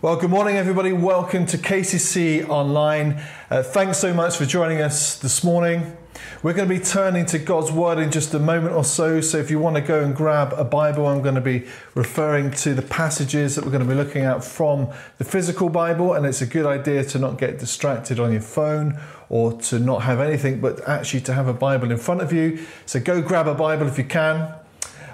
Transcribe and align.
Well, 0.00 0.14
good 0.14 0.30
morning, 0.30 0.54
everybody. 0.54 0.92
Welcome 0.92 1.44
to 1.46 1.58
KCC 1.58 2.48
Online. 2.48 3.20
Uh, 3.50 3.64
thanks 3.64 3.98
so 3.98 4.14
much 4.14 4.36
for 4.36 4.46
joining 4.46 4.80
us 4.80 5.18
this 5.18 5.42
morning. 5.42 5.96
We're 6.40 6.52
going 6.52 6.68
to 6.68 6.72
be 6.72 6.80
turning 6.80 7.26
to 7.26 7.38
God's 7.40 7.72
Word 7.72 7.98
in 7.98 8.12
just 8.12 8.32
a 8.32 8.38
moment 8.38 8.76
or 8.76 8.84
so. 8.84 9.20
So, 9.20 9.38
if 9.38 9.50
you 9.50 9.58
want 9.58 9.74
to 9.74 9.82
go 9.82 10.04
and 10.04 10.14
grab 10.14 10.52
a 10.52 10.62
Bible, 10.62 11.04
I'm 11.04 11.20
going 11.20 11.34
to 11.34 11.40
be 11.40 11.66
referring 11.96 12.52
to 12.52 12.74
the 12.74 12.82
passages 12.82 13.56
that 13.56 13.64
we're 13.64 13.72
going 13.72 13.82
to 13.82 13.88
be 13.88 13.96
looking 13.96 14.22
at 14.22 14.44
from 14.44 14.88
the 15.18 15.24
physical 15.24 15.68
Bible. 15.68 16.14
And 16.14 16.24
it's 16.26 16.42
a 16.42 16.46
good 16.46 16.64
idea 16.64 17.02
to 17.02 17.18
not 17.18 17.36
get 17.36 17.58
distracted 17.58 18.20
on 18.20 18.30
your 18.30 18.40
phone 18.40 19.00
or 19.28 19.60
to 19.62 19.80
not 19.80 20.02
have 20.02 20.20
anything, 20.20 20.60
but 20.60 20.80
actually 20.88 21.22
to 21.22 21.34
have 21.34 21.48
a 21.48 21.54
Bible 21.54 21.90
in 21.90 21.98
front 21.98 22.20
of 22.20 22.32
you. 22.32 22.64
So, 22.86 23.00
go 23.00 23.20
grab 23.20 23.48
a 23.48 23.54
Bible 23.54 23.88
if 23.88 23.98
you 23.98 24.04
can. 24.04 24.54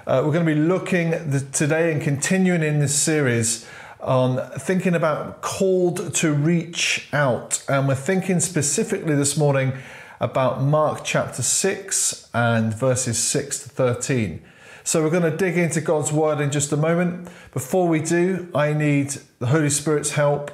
Uh, 0.05 0.21
we're 0.23 0.31
going 0.31 0.45
to 0.45 0.53
be 0.53 0.61
looking 0.61 1.09
the, 1.31 1.43
today 1.51 1.91
and 1.91 1.99
continuing 1.99 2.61
in 2.61 2.77
this 2.77 2.93
series 2.93 3.65
on 4.05 4.49
thinking 4.51 4.93
about 4.93 5.41
called 5.41 6.13
to 6.15 6.33
reach 6.33 7.07
out. 7.11 7.63
And 7.67 7.87
we're 7.87 7.95
thinking 7.95 8.39
specifically 8.39 9.15
this 9.15 9.35
morning 9.35 9.73
about 10.19 10.61
Mark 10.61 11.01
chapter 11.03 11.41
6 11.41 12.29
and 12.33 12.73
verses 12.73 13.17
6 13.17 13.63
to 13.63 13.69
13. 13.69 14.41
So 14.83 15.01
we're 15.01 15.09
going 15.09 15.29
to 15.29 15.35
dig 15.35 15.57
into 15.57 15.81
God's 15.81 16.11
word 16.11 16.39
in 16.39 16.51
just 16.51 16.71
a 16.71 16.77
moment. 16.77 17.27
Before 17.51 17.87
we 17.87 17.99
do, 17.99 18.49
I 18.53 18.71
need 18.71 19.17
the 19.39 19.47
Holy 19.47 19.71
Spirit's 19.71 20.11
help, 20.11 20.51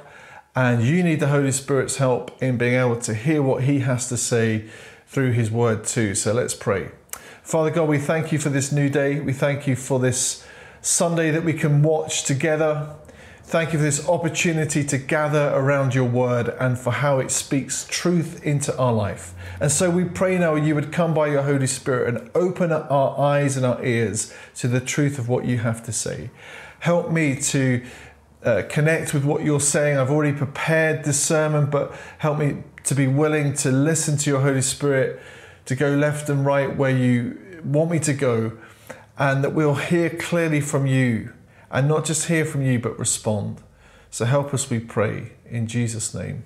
and 0.56 0.82
you 0.82 1.02
need 1.02 1.20
the 1.20 1.28
Holy 1.28 1.52
Spirit's 1.52 1.98
help 1.98 2.42
in 2.42 2.56
being 2.56 2.74
able 2.74 2.96
to 3.00 3.12
hear 3.12 3.42
what 3.42 3.64
He 3.64 3.80
has 3.80 4.08
to 4.08 4.16
say 4.16 4.68
through 5.06 5.32
His 5.32 5.50
word 5.50 5.84
too. 5.84 6.14
So 6.14 6.32
let's 6.32 6.54
pray. 6.54 6.90
Father 7.42 7.70
God, 7.70 7.88
we 7.88 7.98
thank 7.98 8.32
you 8.32 8.38
for 8.38 8.48
this 8.48 8.72
new 8.72 8.88
day. 8.88 9.20
We 9.20 9.34
thank 9.34 9.66
you 9.66 9.76
for 9.76 9.98
this 10.00 10.46
Sunday 10.80 11.30
that 11.30 11.44
we 11.44 11.52
can 11.52 11.82
watch 11.82 12.24
together. 12.24 12.94
Thank 13.52 13.74
you 13.74 13.78
for 13.78 13.84
this 13.84 14.08
opportunity 14.08 14.82
to 14.82 14.96
gather 14.96 15.52
around 15.54 15.94
your 15.94 16.06
word 16.06 16.48
and 16.58 16.78
for 16.78 16.90
how 16.90 17.18
it 17.18 17.30
speaks 17.30 17.86
truth 17.86 18.42
into 18.42 18.74
our 18.78 18.94
life. 18.94 19.34
And 19.60 19.70
so 19.70 19.90
we 19.90 20.04
pray 20.04 20.38
now 20.38 20.54
you 20.54 20.74
would 20.74 20.90
come 20.90 21.12
by 21.12 21.26
your 21.26 21.42
Holy 21.42 21.66
Spirit 21.66 22.08
and 22.08 22.30
open 22.34 22.72
our 22.72 23.20
eyes 23.20 23.58
and 23.58 23.66
our 23.66 23.84
ears 23.84 24.32
to 24.54 24.68
the 24.68 24.80
truth 24.80 25.18
of 25.18 25.28
what 25.28 25.44
you 25.44 25.58
have 25.58 25.84
to 25.84 25.92
say. 25.92 26.30
Help 26.78 27.10
me 27.10 27.38
to 27.42 27.84
uh, 28.42 28.62
connect 28.70 29.12
with 29.12 29.26
what 29.26 29.44
you're 29.44 29.60
saying. 29.60 29.98
I've 29.98 30.10
already 30.10 30.34
prepared 30.34 31.04
this 31.04 31.20
sermon, 31.20 31.66
but 31.66 31.94
help 32.20 32.38
me 32.38 32.62
to 32.84 32.94
be 32.94 33.06
willing 33.06 33.52
to 33.56 33.70
listen 33.70 34.16
to 34.16 34.30
your 34.30 34.40
Holy 34.40 34.62
Spirit, 34.62 35.20
to 35.66 35.74
go 35.74 35.90
left 35.90 36.30
and 36.30 36.46
right 36.46 36.74
where 36.74 36.96
you 36.96 37.60
want 37.62 37.90
me 37.90 37.98
to 37.98 38.14
go, 38.14 38.52
and 39.18 39.44
that 39.44 39.52
we'll 39.52 39.74
hear 39.74 40.08
clearly 40.08 40.62
from 40.62 40.86
you 40.86 41.34
and 41.72 41.88
not 41.88 42.04
just 42.04 42.28
hear 42.28 42.44
from 42.44 42.62
you, 42.62 42.78
but 42.78 42.96
respond. 42.98 43.62
So 44.10 44.26
help 44.26 44.52
us, 44.52 44.68
we 44.68 44.78
pray, 44.78 45.32
in 45.46 45.66
Jesus' 45.66 46.14
name. 46.14 46.44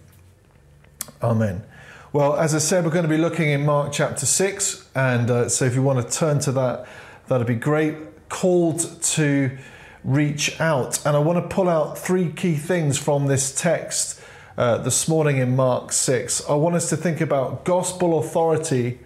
Amen. 1.20 1.64
Well, 2.12 2.36
as 2.36 2.54
I 2.54 2.58
said, 2.58 2.84
we're 2.84 2.92
going 2.92 3.02
to 3.02 3.08
be 3.08 3.18
looking 3.18 3.50
in 3.50 3.66
Mark 3.66 3.92
chapter 3.92 4.24
6. 4.24 4.88
And 4.94 5.30
uh, 5.30 5.48
so 5.48 5.64
if 5.64 5.74
you 5.74 5.82
want 5.82 6.08
to 6.08 6.16
turn 6.16 6.38
to 6.40 6.52
that, 6.52 6.86
that'd 7.26 7.46
be 7.46 7.56
great. 7.56 8.28
Called 8.28 9.02
to 9.02 9.58
reach 10.04 10.60
out. 10.60 11.04
And 11.04 11.16
I 11.16 11.18
want 11.18 11.42
to 11.42 11.54
pull 11.54 11.68
out 11.68 11.98
three 11.98 12.30
key 12.30 12.54
things 12.54 12.96
from 12.96 13.26
this 13.26 13.52
text 13.52 14.20
uh, 14.56 14.78
this 14.78 15.08
morning 15.08 15.38
in 15.38 15.56
Mark 15.56 15.90
6. 15.90 16.48
I 16.48 16.54
want 16.54 16.76
us 16.76 16.88
to 16.90 16.96
think 16.96 17.20
about 17.20 17.64
gospel 17.64 18.20
authority, 18.20 19.00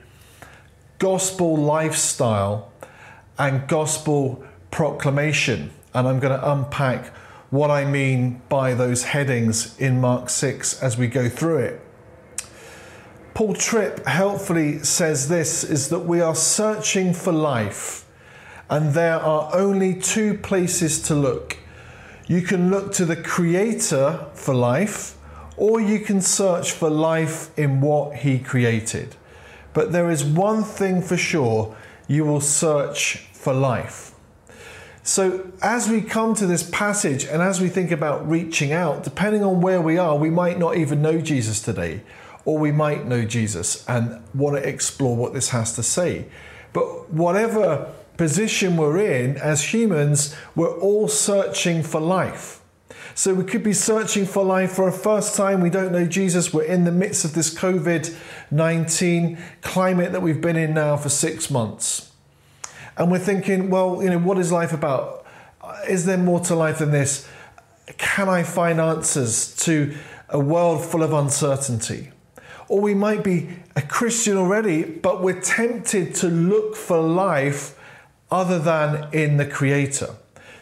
gospel 0.98 1.56
lifestyle, 1.56 2.70
and 3.38 3.66
gospel 3.66 4.44
proclamation 4.70 5.70
and 5.94 6.06
I'm 6.06 6.20
going 6.20 6.38
to 6.38 6.52
unpack 6.52 7.14
what 7.50 7.70
I 7.70 7.84
mean 7.84 8.42
by 8.48 8.74
those 8.74 9.04
headings 9.04 9.78
in 9.78 10.00
Mark 10.00 10.30
6 10.30 10.82
as 10.82 10.96
we 10.96 11.08
go 11.08 11.28
through 11.28 11.58
it. 11.58 11.80
Paul 13.34 13.54
Tripp 13.54 14.06
helpfully 14.06 14.84
says 14.84 15.28
this 15.28 15.64
is 15.64 15.88
that 15.88 16.00
we 16.00 16.20
are 16.20 16.34
searching 16.34 17.12
for 17.12 17.32
life 17.32 18.06
and 18.68 18.94
there 18.94 19.18
are 19.18 19.50
only 19.54 19.94
two 19.94 20.34
places 20.38 21.02
to 21.02 21.14
look. 21.14 21.58
You 22.28 22.42
can 22.42 22.70
look 22.70 22.92
to 22.94 23.04
the 23.04 23.16
creator 23.16 24.26
for 24.34 24.54
life 24.54 25.16
or 25.56 25.80
you 25.80 25.98
can 26.00 26.20
search 26.20 26.72
for 26.72 26.88
life 26.88 27.56
in 27.58 27.80
what 27.80 28.18
he 28.18 28.38
created. 28.38 29.16
But 29.72 29.92
there 29.92 30.10
is 30.10 30.24
one 30.24 30.62
thing 30.62 31.02
for 31.02 31.16
sure, 31.16 31.76
you 32.06 32.24
will 32.24 32.40
search 32.40 33.28
for 33.32 33.52
life. 33.52 34.09
So, 35.02 35.50
as 35.62 35.88
we 35.88 36.02
come 36.02 36.34
to 36.34 36.46
this 36.46 36.62
passage 36.62 37.24
and 37.24 37.40
as 37.40 37.60
we 37.60 37.68
think 37.68 37.90
about 37.90 38.28
reaching 38.28 38.72
out, 38.72 39.02
depending 39.02 39.42
on 39.42 39.62
where 39.62 39.80
we 39.80 39.96
are, 39.96 40.16
we 40.16 40.28
might 40.28 40.58
not 40.58 40.76
even 40.76 41.00
know 41.00 41.20
Jesus 41.20 41.62
today, 41.62 42.02
or 42.44 42.58
we 42.58 42.70
might 42.70 43.06
know 43.06 43.24
Jesus 43.24 43.86
and 43.88 44.22
want 44.34 44.56
to 44.56 44.68
explore 44.68 45.16
what 45.16 45.32
this 45.32 45.50
has 45.50 45.74
to 45.76 45.82
say. 45.82 46.26
But 46.74 47.10
whatever 47.10 47.92
position 48.18 48.76
we're 48.76 48.98
in 48.98 49.38
as 49.38 49.72
humans, 49.72 50.36
we're 50.54 50.78
all 50.78 51.08
searching 51.08 51.82
for 51.82 52.00
life. 52.00 52.60
So 53.14 53.32
we 53.32 53.44
could 53.44 53.64
be 53.64 53.72
searching 53.72 54.26
for 54.26 54.44
life 54.44 54.72
for 54.72 54.86
a 54.86 54.92
first 54.92 55.34
time. 55.34 55.62
We 55.62 55.70
don't 55.70 55.92
know 55.92 56.06
Jesus. 56.06 56.52
We're 56.52 56.64
in 56.64 56.84
the 56.84 56.92
midst 56.92 57.24
of 57.24 57.32
this 57.32 57.52
COVID 57.54 58.14
19 58.50 59.38
climate 59.62 60.12
that 60.12 60.20
we've 60.20 60.40
been 60.40 60.56
in 60.56 60.74
now 60.74 60.98
for 60.98 61.08
six 61.08 61.50
months 61.50 62.09
and 63.00 63.10
we're 63.10 63.18
thinking, 63.18 63.70
well, 63.70 64.02
you 64.02 64.10
know, 64.10 64.18
what 64.18 64.36
is 64.36 64.52
life 64.52 64.74
about? 64.74 65.24
Is 65.88 66.04
there 66.04 66.18
more 66.18 66.38
to 66.40 66.54
life 66.54 66.80
than 66.80 66.90
this? 66.90 67.26
Can 67.96 68.28
I 68.28 68.42
find 68.42 68.78
answers 68.78 69.56
to 69.64 69.96
a 70.28 70.38
world 70.38 70.84
full 70.84 71.02
of 71.02 71.14
uncertainty? 71.14 72.10
Or 72.68 72.78
we 72.82 72.92
might 72.92 73.24
be 73.24 73.48
a 73.74 73.80
Christian 73.80 74.36
already, 74.36 74.84
but 74.84 75.22
we're 75.22 75.40
tempted 75.40 76.14
to 76.16 76.28
look 76.28 76.76
for 76.76 77.00
life 77.00 77.74
other 78.30 78.58
than 78.58 79.08
in 79.14 79.38
the 79.38 79.46
Creator. 79.46 80.10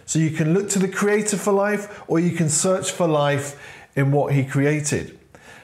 So 0.06 0.20
you 0.20 0.30
can 0.30 0.54
look 0.54 0.68
to 0.70 0.78
the 0.78 0.86
Creator 0.86 1.38
for 1.38 1.52
life, 1.52 2.04
or 2.06 2.20
you 2.20 2.30
can 2.30 2.48
search 2.48 2.92
for 2.92 3.08
life 3.08 3.60
in 3.96 4.12
what 4.12 4.32
He 4.32 4.44
created. 4.44 5.18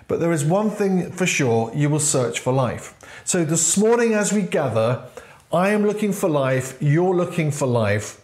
But 0.08 0.18
there 0.18 0.32
is 0.32 0.44
one 0.44 0.70
thing 0.70 1.12
for 1.12 1.24
sure 1.24 1.70
you 1.72 1.88
will 1.88 2.00
search 2.00 2.40
for 2.40 2.52
life. 2.52 2.94
So 3.24 3.44
this 3.44 3.78
morning, 3.78 4.12
as 4.14 4.32
we 4.32 4.42
gather, 4.42 5.04
I 5.54 5.68
am 5.70 5.86
looking 5.86 6.12
for 6.12 6.28
life, 6.28 6.76
you're 6.80 7.14
looking 7.14 7.52
for 7.52 7.66
life. 7.66 8.20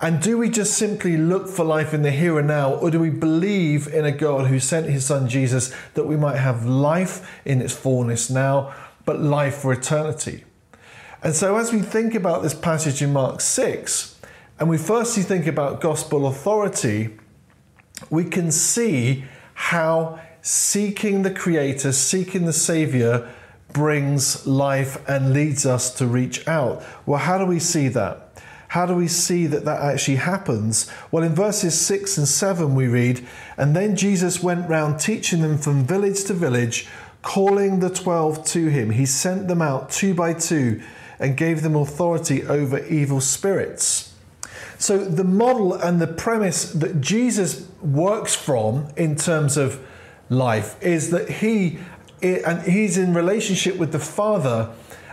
And 0.00 0.22
do 0.22 0.38
we 0.38 0.48
just 0.48 0.78
simply 0.78 1.16
look 1.16 1.48
for 1.48 1.64
life 1.64 1.92
in 1.92 2.02
the 2.02 2.12
here 2.12 2.38
and 2.38 2.46
now, 2.46 2.74
or 2.74 2.92
do 2.92 3.00
we 3.00 3.10
believe 3.10 3.88
in 3.88 4.04
a 4.04 4.12
God 4.12 4.46
who 4.46 4.60
sent 4.60 4.86
his 4.86 5.04
son 5.04 5.28
Jesus 5.28 5.74
that 5.94 6.04
we 6.04 6.16
might 6.16 6.36
have 6.36 6.64
life 6.64 7.28
in 7.44 7.60
its 7.60 7.74
fullness 7.74 8.30
now, 8.30 8.72
but 9.04 9.20
life 9.20 9.56
for 9.56 9.72
eternity? 9.72 10.44
And 11.24 11.34
so, 11.34 11.56
as 11.56 11.72
we 11.72 11.80
think 11.80 12.14
about 12.14 12.44
this 12.44 12.54
passage 12.54 13.02
in 13.02 13.12
Mark 13.12 13.40
6, 13.40 14.20
and 14.60 14.68
we 14.68 14.78
firstly 14.78 15.24
think 15.24 15.48
about 15.48 15.80
gospel 15.80 16.28
authority, 16.28 17.18
we 18.10 18.22
can 18.22 18.52
see 18.52 19.24
how 19.54 20.20
seeking 20.40 21.22
the 21.22 21.32
Creator, 21.32 21.90
seeking 21.90 22.44
the 22.44 22.52
Savior, 22.52 23.28
brings 23.72 24.46
life 24.46 25.06
and 25.08 25.32
leads 25.32 25.66
us 25.66 25.92
to 25.94 26.06
reach 26.06 26.46
out. 26.48 26.82
Well, 27.06 27.18
how 27.18 27.38
do 27.38 27.46
we 27.46 27.58
see 27.58 27.88
that? 27.88 28.24
How 28.68 28.84
do 28.84 28.94
we 28.94 29.08
see 29.08 29.46
that 29.46 29.64
that 29.64 29.80
actually 29.80 30.16
happens? 30.16 30.90
Well, 31.10 31.24
in 31.24 31.34
verses 31.34 31.78
6 31.80 32.18
and 32.18 32.28
7, 32.28 32.74
we 32.74 32.86
read, 32.86 33.26
And 33.56 33.74
then 33.74 33.96
Jesus 33.96 34.42
went 34.42 34.68
round 34.68 35.00
teaching 35.00 35.40
them 35.40 35.56
from 35.56 35.84
village 35.84 36.24
to 36.24 36.34
village, 36.34 36.86
calling 37.22 37.80
the 37.80 37.90
twelve 37.90 38.44
to 38.46 38.68
him. 38.68 38.90
He 38.90 39.06
sent 39.06 39.48
them 39.48 39.62
out 39.62 39.90
two 39.90 40.14
by 40.14 40.34
two 40.34 40.82
and 41.18 41.36
gave 41.36 41.62
them 41.62 41.74
authority 41.74 42.44
over 42.44 42.84
evil 42.86 43.20
spirits. 43.20 44.14
So, 44.78 44.98
the 44.98 45.24
model 45.24 45.74
and 45.74 46.00
the 46.00 46.06
premise 46.06 46.70
that 46.72 47.00
Jesus 47.00 47.68
works 47.82 48.34
from 48.34 48.88
in 48.96 49.16
terms 49.16 49.56
of 49.56 49.84
life 50.30 50.80
is 50.82 51.10
that 51.10 51.28
he 51.28 51.78
and 52.22 52.62
he's 52.62 52.98
in 52.98 53.14
relationship 53.14 53.76
with 53.76 53.92
the 53.92 53.98
Father 53.98 54.70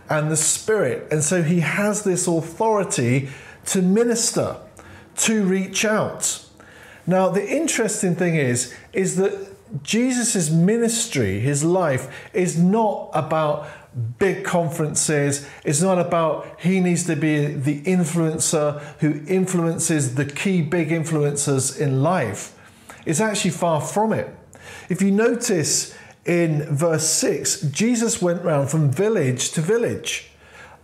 and 0.10 0.32
the 0.32 0.38
Spirit. 0.38 1.08
And 1.12 1.24
so 1.24 1.44
he 1.44 1.60
has 1.62 2.04
this 2.04 2.28
authority 2.28 3.30
to 3.68 3.82
minister, 3.82 4.58
to 5.18 5.44
reach 5.44 5.86
out. 5.86 6.44
Now, 7.08 7.30
the 7.30 7.48
interesting 7.48 8.16
thing 8.16 8.36
is, 8.36 8.74
is 8.94 9.16
that 9.18 9.56
Jesus' 9.84 10.50
ministry, 10.50 11.40
his 11.40 11.64
life, 11.64 12.30
is 12.34 12.58
not 12.58 13.10
about 13.14 13.68
big 14.20 14.44
conferences. 14.44 15.48
It's 15.64 15.82
not 15.82 16.00
about 16.00 16.60
he 16.60 16.80
needs 16.80 17.06
to 17.06 17.16
be 17.16 17.48
the 17.48 17.82
influencer 17.84 18.82
who 19.00 19.22
influences 19.28 20.16
the 20.16 20.26
key 20.26 20.62
big 20.62 20.90
influencers 20.90 21.80
in 21.80 22.04
life. 22.04 22.58
It's 23.06 23.20
actually 23.22 23.52
far 23.52 23.82
from 23.82 24.14
it. 24.14 24.36
If 24.90 25.02
you 25.02 25.12
notice 25.12 25.96
in 26.26 26.64
verse 26.76 27.08
6, 27.08 27.62
Jesus 27.62 28.22
went 28.22 28.44
round 28.44 28.70
from 28.70 28.92
village 28.92 29.52
to 29.52 29.62
village. 29.62 30.32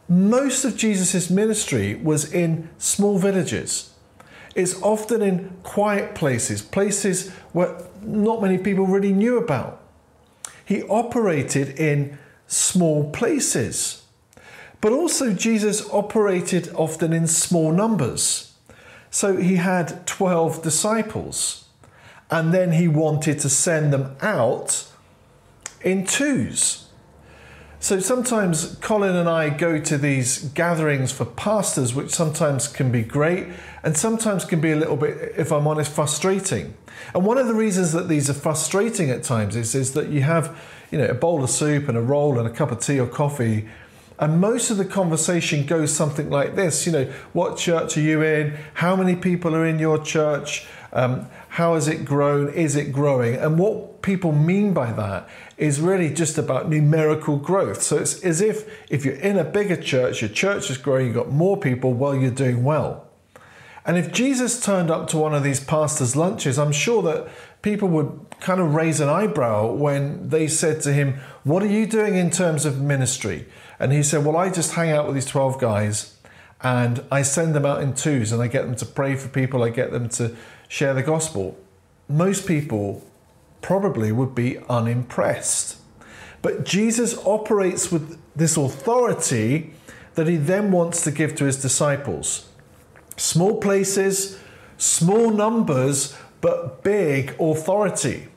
Most 0.08 0.64
of 0.64 0.78
Jesus' 0.78 1.30
ministry 1.30 1.96
was 1.96 2.32
in 2.32 2.70
small 2.78 3.18
villages. 3.18 3.94
It's 4.56 4.80
often 4.82 5.22
in 5.22 5.58
quiet 5.64 6.14
places, 6.14 6.62
places 6.62 7.32
where 7.54 7.76
not 8.02 8.42
many 8.42 8.58
people 8.58 8.86
really 8.86 9.14
knew 9.14 9.38
about. 9.38 9.82
He 10.66 10.84
operated 10.84 11.80
in 11.80 12.18
small 12.48 13.10
places. 13.12 14.04
But 14.80 14.92
also, 14.92 15.34
Jesus 15.34 15.90
operated 15.92 16.70
often 16.76 17.14
in 17.14 17.28
small 17.28 17.72
numbers. 17.72 18.54
So 19.10 19.38
he 19.38 19.56
had 19.56 20.06
12 20.08 20.62
disciples, 20.62 21.66
and 22.30 22.54
then 22.54 22.74
he 22.74 22.88
wanted 22.88 23.40
to 23.40 23.50
send 23.50 23.94
them 23.94 24.16
out 24.22 24.91
in 25.84 26.06
twos. 26.06 26.88
So 27.82 28.00
sometimes 28.00 28.76
Colin 28.76 29.16
and 29.16 29.28
I 29.28 29.50
go 29.50 29.80
to 29.80 29.98
these 29.98 30.50
gatherings 30.50 31.12
for 31.12 31.26
pastors, 31.26 31.96
which 31.96 32.12
sometimes 32.12 32.68
can 32.68 32.92
be 32.92 33.02
great 33.02 33.48
and 33.82 33.98
sometimes 33.98 34.46
can 34.46 34.62
be 34.62 34.72
a 34.72 34.76
little 34.76 34.96
bit, 34.96 35.34
if 35.36 35.52
I'm 35.52 35.66
honest, 35.66 35.92
frustrating. 35.92 36.76
And 37.16 37.26
one 37.26 37.40
of 37.40 37.48
the 37.48 37.56
reasons 37.56 37.92
that 37.94 38.08
these 38.08 38.30
are 38.30 38.36
frustrating 38.36 39.10
at 39.10 39.24
times 39.24 39.56
is, 39.56 39.74
is 39.74 39.94
that 39.94 40.10
you 40.10 40.22
have, 40.22 40.56
you 40.92 41.00
know, 41.00 41.08
a 41.08 41.16
bowl 41.16 41.44
of 41.44 41.50
soup 41.50 41.90
and 41.90 41.98
a 41.98 42.02
roll 42.02 42.38
and 42.38 42.48
a 42.48 42.52
cup 42.52 42.72
of 42.72 42.80
tea 42.82 43.00
or 43.00 43.08
coffee. 43.08 43.68
And 44.20 44.40
most 44.40 44.70
of 44.70 44.78
the 44.78 44.86
conversation 44.86 45.66
goes 45.66 45.92
something 45.92 46.30
like 46.30 46.56
this 46.56 46.86
you 46.86 46.92
know, 46.92 47.06
what 47.34 47.58
church 47.58 47.98
are 47.98 48.02
you 48.02 48.22
in? 48.22 48.60
How 48.76 48.96
many 48.96 49.16
people 49.16 49.56
are 49.56 49.66
in 49.66 49.80
your 49.80 49.98
church? 49.98 50.68
Um, 50.94 51.28
how 51.52 51.74
has 51.74 51.90
it 51.90 52.06
grown? 52.06 52.48
Is 52.54 52.78
it 52.78 52.94
growing? 52.94 53.36
And 53.36 53.60
what 53.60 54.02
people 54.02 54.32
mean 54.32 54.74
by 54.74 54.94
that 54.94 55.28
is 55.58 55.82
really 55.82 56.10
just 56.10 56.38
about 56.38 56.70
numerical 56.70 57.36
growth. 57.36 57.82
So 57.82 57.98
it's 57.98 58.24
as 58.24 58.40
if 58.40 58.90
if 58.90 59.04
you're 59.04 59.16
in 59.16 59.38
a 59.38 59.44
bigger 59.44 59.76
church, 59.76 60.22
your 60.22 60.30
church 60.30 60.70
is 60.70 60.78
growing, 60.78 61.08
you've 61.08 61.16
got 61.16 61.30
more 61.30 61.58
people, 61.58 61.94
well, 61.94 62.16
you're 62.16 62.32
doing 62.32 62.64
well. 62.64 63.06
And 63.86 63.98
if 63.98 64.14
Jesus 64.14 64.64
turned 64.64 64.90
up 64.90 65.10
to 65.10 65.18
one 65.18 65.36
of 65.36 65.44
these 65.44 65.60
pastors' 65.60 66.16
lunches, 66.16 66.58
I'm 66.58 66.72
sure 66.72 67.02
that 67.04 67.28
people 67.62 67.90
would 67.90 68.28
kind 68.40 68.62
of 68.62 68.74
raise 68.74 69.02
an 69.02 69.10
eyebrow 69.10 69.74
when 69.74 70.30
they 70.30 70.48
said 70.48 70.80
to 70.84 70.94
him, 70.94 71.20
What 71.44 71.64
are 71.64 71.68
you 71.68 71.86
doing 71.86 72.16
in 72.16 72.30
terms 72.30 72.66
of 72.66 72.80
ministry? 72.80 73.46
And 73.78 73.92
he 73.92 74.04
said, 74.04 74.24
Well, 74.24 74.38
I 74.38 74.52
just 74.52 74.76
hang 74.76 74.92
out 74.92 75.06
with 75.06 75.16
these 75.16 75.26
12 75.26 75.60
guys 75.60 76.16
and 76.64 77.04
I 77.12 77.24
send 77.24 77.56
them 77.56 77.66
out 77.66 77.82
in 77.82 77.94
twos 77.94 78.32
and 78.32 78.42
I 78.42 78.48
get 78.48 78.64
them 78.64 78.76
to 78.78 78.86
pray 78.86 79.16
for 79.16 79.28
people, 79.28 79.64
I 79.64 79.70
get 79.70 79.92
them 79.92 80.08
to 80.10 80.34
share 80.72 80.94
the 80.94 81.04
gospel. 81.04 81.58
Most 82.08 82.48
people 82.48 83.06
probably 83.62 84.10
would 84.10 84.34
be 84.34 84.58
unimpressed. 84.70 85.76
But 86.42 86.64
Jesus 86.64 87.18
operates 87.26 87.92
with 87.92 88.18
this 88.38 88.56
authority 88.56 89.74
that 90.16 90.28
he 90.28 90.38
then 90.38 90.72
wants 90.72 91.04
to 91.04 91.12
give 91.12 91.36
to 91.36 91.44
his 91.44 91.62
disciples. 91.62 92.48
Small 93.18 93.60
places, 93.60 94.40
small 94.78 95.30
numbers, 95.30 96.16
but 96.40 96.84
big 96.84 97.36
authority. 97.38 98.30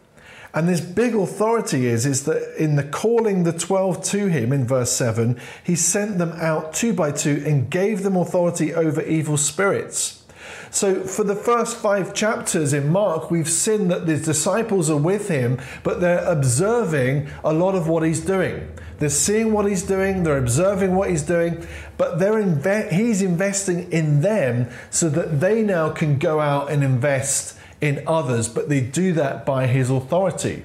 And 0.53 0.69
this 0.69 0.81
big 0.81 1.15
authority 1.15 1.87
is, 1.87 2.05
is 2.05 2.25
that 2.25 2.61
in 2.61 2.75
the 2.75 2.83
calling 2.83 3.45
the 3.45 3.53
12 3.53 4.03
to 4.07 4.27
him 4.27 4.53
in 4.53 4.67
verse 4.67 4.91
7, 4.91 5.41
he 5.63 5.77
sent 5.77 6.19
them 6.19 6.33
out 6.33 6.75
two 6.75 6.95
by 6.95 7.13
two 7.13 7.45
and 7.47 7.71
gave 7.71 8.03
them 8.03 8.17
authority 8.17 8.75
over 8.75 9.03
evil 9.03 9.37
spirits. 9.37 10.24
So, 10.71 11.03
for 11.05 11.25
the 11.25 11.37
first 11.37 11.77
five 11.77 12.15
chapters 12.15 12.73
in 12.73 12.91
Mark, 12.91 13.31
we've 13.31 13.49
seen 13.49 13.89
that 13.89 14.07
the 14.07 14.17
disciples 14.17 14.91
are 14.91 14.97
with 14.97 15.29
him, 15.29 15.61
but 15.83 16.01
they're 16.01 16.25
observing 16.25 17.29
a 17.45 17.53
lot 17.53 17.75
of 17.75 17.89
what 17.89 18.03
he's 18.03 18.21
doing. 18.21 18.69
They're 18.99 19.09
seeing 19.09 19.53
what 19.53 19.67
he's 19.67 19.83
doing, 19.83 20.23
they're 20.23 20.39
observing 20.39 20.95
what 20.95 21.11
he's 21.11 21.23
doing, 21.23 21.67
but 21.97 22.19
they're 22.19 22.43
inve- 22.43 22.93
he's 22.93 23.23
investing 23.23 23.91
in 23.93 24.21
them 24.21 24.69
so 24.91 25.09
that 25.11 25.41
they 25.41 25.63
now 25.63 25.91
can 25.91 26.19
go 26.19 26.41
out 26.41 26.71
and 26.71 26.83
invest 26.83 27.59
in 27.81 28.03
others, 28.07 28.49
but 28.49 28.69
they 28.69 28.81
do 28.81 29.13
that 29.13 29.45
by 29.45 29.67
his 29.67 29.91
authority. 29.91 30.65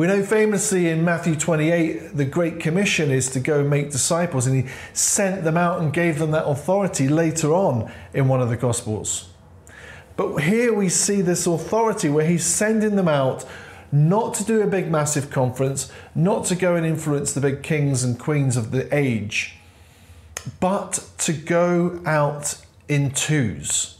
We 0.00 0.06
know 0.06 0.22
famously 0.22 0.88
in 0.88 1.04
Matthew 1.04 1.36
28, 1.36 2.16
the 2.16 2.24
Great 2.24 2.58
Commission 2.58 3.10
is 3.10 3.28
to 3.32 3.38
go 3.38 3.62
make 3.62 3.90
disciples, 3.90 4.46
and 4.46 4.56
he 4.56 4.72
sent 4.94 5.44
them 5.44 5.58
out 5.58 5.82
and 5.82 5.92
gave 5.92 6.18
them 6.18 6.30
that 6.30 6.46
authority 6.46 7.06
later 7.06 7.52
on 7.52 7.92
in 8.14 8.26
one 8.26 8.40
of 8.40 8.48
the 8.48 8.56
Gospels. 8.56 9.28
But 10.16 10.38
here 10.38 10.72
we 10.72 10.88
see 10.88 11.20
this 11.20 11.46
authority 11.46 12.08
where 12.08 12.26
he's 12.26 12.46
sending 12.46 12.96
them 12.96 13.08
out 13.08 13.44
not 13.92 14.32
to 14.36 14.44
do 14.44 14.62
a 14.62 14.66
big, 14.66 14.90
massive 14.90 15.28
conference, 15.28 15.92
not 16.14 16.46
to 16.46 16.54
go 16.54 16.76
and 16.76 16.86
influence 16.86 17.34
the 17.34 17.42
big 17.42 17.62
kings 17.62 18.02
and 18.02 18.18
queens 18.18 18.56
of 18.56 18.70
the 18.70 18.88
age, 18.96 19.56
but 20.60 21.10
to 21.18 21.34
go 21.34 22.00
out 22.06 22.54
in 22.88 23.10
twos. 23.10 23.98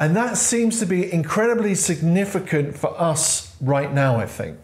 And 0.00 0.16
that 0.16 0.38
seems 0.38 0.80
to 0.80 0.86
be 0.86 1.12
incredibly 1.12 1.74
significant 1.74 2.78
for 2.78 2.98
us 2.98 3.54
right 3.60 3.92
now, 3.92 4.16
I 4.16 4.24
think. 4.24 4.56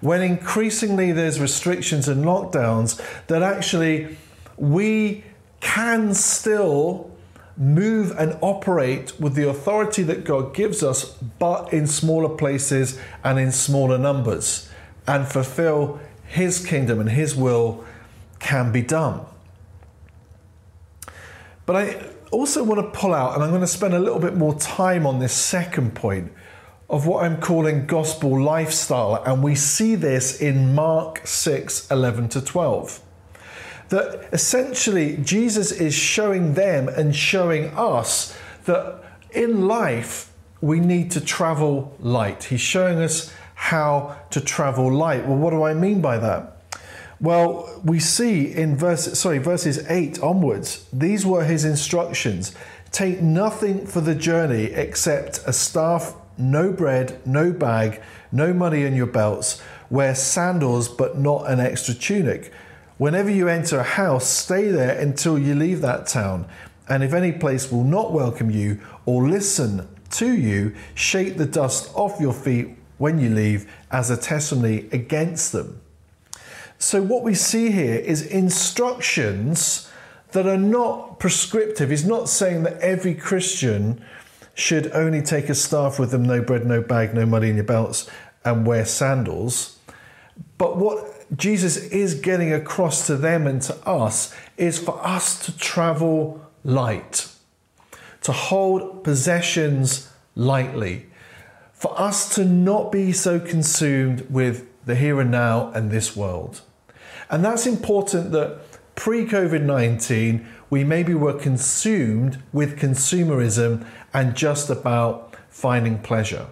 When 0.00 0.22
increasingly 0.22 1.12
there's 1.12 1.40
restrictions 1.40 2.08
and 2.08 2.24
lockdowns, 2.24 3.00
that 3.26 3.42
actually 3.42 4.16
we 4.56 5.24
can 5.60 6.14
still 6.14 7.10
move 7.56 8.12
and 8.18 8.36
operate 8.42 9.18
with 9.18 9.34
the 9.34 9.48
authority 9.48 10.02
that 10.02 10.24
God 10.24 10.54
gives 10.54 10.82
us, 10.82 11.04
but 11.38 11.72
in 11.72 11.86
smaller 11.86 12.28
places 12.28 12.98
and 13.24 13.38
in 13.38 13.50
smaller 13.50 13.96
numbers, 13.96 14.70
and 15.06 15.26
fulfill 15.26 15.98
His 16.26 16.64
kingdom 16.64 17.00
and 17.00 17.10
His 17.10 17.34
will 17.34 17.84
can 18.38 18.72
be 18.72 18.82
done. 18.82 19.22
But 21.64 21.76
I 21.76 22.10
also 22.30 22.62
want 22.62 22.80
to 22.80 22.98
pull 22.98 23.14
out, 23.14 23.34
and 23.34 23.42
I'm 23.42 23.50
going 23.50 23.62
to 23.62 23.66
spend 23.66 23.94
a 23.94 23.98
little 23.98 24.20
bit 24.20 24.36
more 24.36 24.54
time 24.54 25.06
on 25.06 25.18
this 25.18 25.32
second 25.32 25.94
point 25.94 26.32
of 26.88 27.06
what 27.06 27.24
I'm 27.24 27.40
calling 27.40 27.86
gospel 27.86 28.40
lifestyle, 28.40 29.22
and 29.24 29.42
we 29.42 29.54
see 29.54 29.94
this 29.94 30.40
in 30.40 30.74
Mark 30.74 31.26
6 31.26 31.90
11 31.90 32.28
to 32.30 32.40
12 32.40 33.02
that 33.88 34.28
essentially 34.32 35.16
Jesus 35.18 35.72
is 35.72 35.94
showing 35.94 36.54
them 36.54 36.88
and 36.88 37.14
showing 37.14 37.66
us 37.76 38.36
that 38.64 39.02
in 39.30 39.66
life 39.66 40.32
we 40.60 40.80
need 40.80 41.10
to 41.12 41.20
travel 41.20 41.94
light. 42.00 42.44
He's 42.44 42.60
showing 42.60 42.98
us 42.98 43.32
how 43.54 44.16
to 44.30 44.40
travel 44.40 44.92
light. 44.92 45.26
Well, 45.26 45.36
what 45.36 45.50
do 45.50 45.62
I 45.62 45.74
mean 45.74 46.00
by 46.00 46.18
that? 46.18 46.52
Well, 47.20 47.80
we 47.84 47.98
see 48.00 48.52
in 48.52 48.76
verse 48.76 49.18
sorry, 49.18 49.38
verses 49.38 49.86
8 49.88 50.20
onwards, 50.22 50.86
these 50.92 51.24
were 51.24 51.44
his 51.44 51.64
instructions. 51.64 52.54
Take 52.90 53.20
nothing 53.20 53.86
for 53.86 54.00
the 54.00 54.14
journey 54.14 54.64
except 54.64 55.40
a 55.46 55.52
staff, 55.52 56.14
no 56.38 56.72
bread, 56.72 57.20
no 57.26 57.52
bag, 57.52 58.02
no 58.32 58.52
money 58.52 58.82
in 58.82 58.94
your 58.94 59.06
belts. 59.06 59.62
Wear 59.90 60.14
sandals, 60.14 60.88
but 60.88 61.18
not 61.18 61.50
an 61.50 61.60
extra 61.60 61.94
tunic. 61.94 62.52
Whenever 62.98 63.30
you 63.30 63.48
enter 63.48 63.78
a 63.78 63.84
house, 63.84 64.28
stay 64.28 64.68
there 64.68 64.98
until 64.98 65.38
you 65.38 65.54
leave 65.54 65.80
that 65.82 66.06
town. 66.06 66.46
And 66.88 67.02
if 67.02 67.12
any 67.12 67.32
place 67.32 67.70
will 67.70 67.84
not 67.84 68.12
welcome 68.12 68.50
you 68.50 68.80
or 69.04 69.28
listen 69.28 69.88
to 70.12 70.32
you, 70.32 70.74
shake 70.94 71.36
the 71.36 71.46
dust 71.46 71.90
off 71.94 72.20
your 72.20 72.32
feet 72.32 72.68
when 72.98 73.18
you 73.18 73.30
leave 73.30 73.70
as 73.90 74.10
a 74.10 74.16
testimony 74.16 74.88
against 74.92 75.52
them. 75.52 75.80
So, 76.78 77.02
what 77.02 77.22
we 77.22 77.34
see 77.34 77.70
here 77.70 77.96
is 77.96 78.22
instructions 78.26 79.90
that 80.32 80.46
are 80.46 80.58
not 80.58 81.18
prescriptive. 81.18 81.90
He's 81.90 82.04
not 82.04 82.28
saying 82.28 82.64
that 82.64 82.78
every 82.80 83.14
Christian 83.14 84.04
should 84.56 84.90
only 84.92 85.20
take 85.20 85.50
a 85.50 85.54
staff 85.54 85.98
with 85.98 86.10
them, 86.10 86.24
no 86.24 86.40
bread, 86.40 86.64
no 86.66 86.80
bag, 86.80 87.14
no 87.14 87.26
money 87.26 87.50
in 87.50 87.56
your 87.56 87.64
belts, 87.64 88.08
and 88.42 88.66
wear 88.66 88.86
sandals. 88.86 89.78
But 90.56 90.78
what 90.78 91.36
Jesus 91.36 91.76
is 91.76 92.14
getting 92.14 92.52
across 92.54 93.06
to 93.06 93.16
them 93.16 93.46
and 93.46 93.60
to 93.62 93.76
us 93.86 94.34
is 94.56 94.78
for 94.78 94.98
us 95.06 95.38
to 95.44 95.56
travel 95.58 96.40
light, 96.64 97.28
to 98.22 98.32
hold 98.32 99.04
possessions 99.04 100.10
lightly, 100.34 101.06
for 101.74 101.98
us 102.00 102.34
to 102.36 102.44
not 102.44 102.90
be 102.90 103.12
so 103.12 103.38
consumed 103.38 104.22
with 104.30 104.66
the 104.86 104.94
here 104.94 105.20
and 105.20 105.30
now 105.30 105.70
and 105.72 105.90
this 105.90 106.16
world. 106.16 106.62
And 107.28 107.44
that's 107.44 107.66
important 107.66 108.32
that 108.32 108.60
pre 108.96 109.24
COVID 109.24 109.62
19, 109.62 110.46
we 110.68 110.82
maybe 110.82 111.14
were 111.14 111.34
consumed 111.34 112.42
with 112.52 112.78
consumerism 112.78 113.86
and 114.12 114.34
just 114.34 114.68
about 114.68 115.36
finding 115.48 116.00
pleasure. 116.00 116.48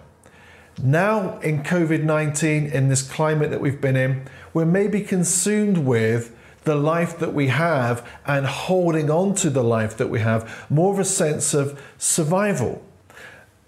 Now, 0.81 1.39
in 1.39 1.63
COVID 1.63 2.03
19, 2.03 2.67
in 2.67 2.87
this 2.87 3.01
climate 3.01 3.49
that 3.51 3.59
we've 3.59 3.81
been 3.81 3.97
in, 3.97 4.25
we're 4.53 4.65
maybe 4.65 5.01
consumed 5.01 5.79
with 5.79 6.33
the 6.63 6.75
life 6.75 7.19
that 7.19 7.33
we 7.33 7.47
have 7.47 8.07
and 8.25 8.45
holding 8.45 9.09
on 9.09 9.35
to 9.35 9.49
the 9.49 9.63
life 9.63 9.97
that 9.97 10.09
we 10.09 10.19
have, 10.19 10.65
more 10.69 10.93
of 10.93 10.99
a 10.99 11.05
sense 11.05 11.53
of 11.53 11.79
survival. 11.97 12.83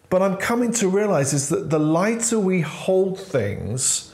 But 0.09 0.21
I'm 0.21 0.37
coming 0.37 0.71
to 0.73 0.89
realize 0.89 1.33
is 1.33 1.49
that 1.49 1.69
the 1.69 1.79
lighter 1.79 2.39
we 2.39 2.61
hold 2.61 3.19
things, 3.19 4.13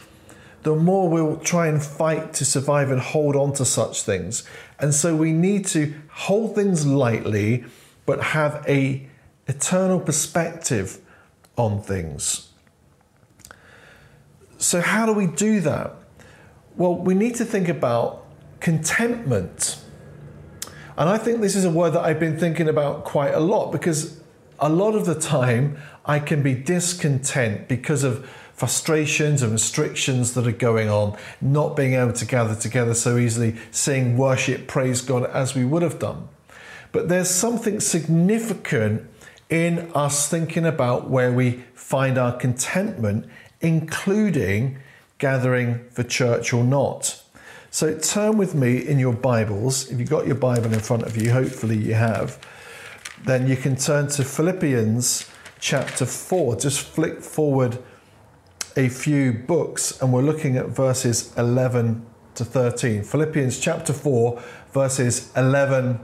the 0.63 0.75
more 0.75 1.09
we'll 1.09 1.37
try 1.37 1.67
and 1.67 1.83
fight 1.83 2.33
to 2.33 2.45
survive 2.45 2.89
and 2.89 2.99
hold 2.99 3.35
on 3.35 3.53
to 3.53 3.65
such 3.65 4.01
things. 4.01 4.43
And 4.79 4.93
so 4.93 5.15
we 5.15 5.31
need 5.33 5.65
to 5.67 5.93
hold 6.09 6.55
things 6.55 6.85
lightly, 6.85 7.65
but 8.05 8.23
have 8.23 8.63
a 8.67 9.07
eternal 9.47 9.99
perspective 9.99 10.99
on 11.57 11.81
things. 11.81 12.49
So, 14.57 14.79
how 14.79 15.05
do 15.05 15.11
we 15.13 15.27
do 15.27 15.59
that? 15.61 15.93
Well, 16.77 16.95
we 16.95 17.13
need 17.13 17.35
to 17.35 17.45
think 17.45 17.67
about 17.67 18.25
contentment. 18.61 19.83
And 20.97 21.09
I 21.09 21.17
think 21.17 21.41
this 21.41 21.55
is 21.55 21.65
a 21.65 21.69
word 21.69 21.91
that 21.91 22.01
I've 22.03 22.19
been 22.19 22.39
thinking 22.39 22.69
about 22.69 23.03
quite 23.03 23.33
a 23.33 23.39
lot 23.39 23.71
because 23.71 24.21
a 24.59 24.69
lot 24.69 24.95
of 24.95 25.05
the 25.05 25.15
time 25.15 25.77
I 26.05 26.19
can 26.19 26.41
be 26.41 26.53
discontent 26.53 27.67
because 27.67 28.03
of 28.03 28.29
frustrations 28.53 29.41
and 29.41 29.51
restrictions 29.51 30.33
that 30.33 30.47
are 30.47 30.51
going 30.51 30.89
on, 30.89 31.17
not 31.41 31.75
being 31.75 31.93
able 31.93 32.13
to 32.13 32.25
gather 32.25 32.55
together 32.55 32.93
so 32.93 33.17
easily, 33.17 33.55
sing, 33.71 34.17
worship, 34.17 34.67
praise 34.67 35.01
God 35.01 35.25
as 35.25 35.55
we 35.55 35.65
would 35.65 35.81
have 35.81 35.99
done. 35.99 36.27
But 36.91 37.09
there's 37.09 37.29
something 37.29 37.79
significant 37.79 39.09
in 39.49 39.91
us 39.93 40.29
thinking 40.29 40.65
about 40.65 41.09
where 41.09 41.31
we 41.31 41.63
find 41.73 42.17
our 42.17 42.35
contentment, 42.35 43.25
including 43.61 44.77
gathering 45.17 45.85
for 45.89 46.03
church 46.03 46.53
or 46.53 46.63
not. 46.63 47.21
So 47.71 47.97
turn 47.97 48.37
with 48.37 48.53
me 48.53 48.77
in 48.77 48.99
your 48.99 49.13
Bibles. 49.13 49.89
If 49.89 49.99
you've 49.99 50.09
got 50.09 50.27
your 50.27 50.35
Bible 50.35 50.71
in 50.73 50.79
front 50.79 51.03
of 51.03 51.17
you, 51.17 51.31
hopefully 51.31 51.77
you 51.77 51.95
have, 51.95 52.37
then 53.25 53.47
you 53.47 53.55
can 53.55 53.75
turn 53.75 54.07
to 54.09 54.23
Philippians 54.23 55.27
chapter 55.59 56.05
4. 56.05 56.57
Just 56.57 56.81
flick 56.81 57.21
forward 57.21 57.79
a 58.75 58.89
few 58.89 59.33
books 59.33 60.01
and 60.01 60.11
we're 60.11 60.21
looking 60.21 60.57
at 60.57 60.67
verses 60.67 61.33
11 61.37 62.05
to 62.35 62.45
13. 62.45 63.03
Philippians 63.03 63.59
chapter 63.59 63.93
4, 63.93 64.41
verses 64.71 65.31
11 65.35 65.99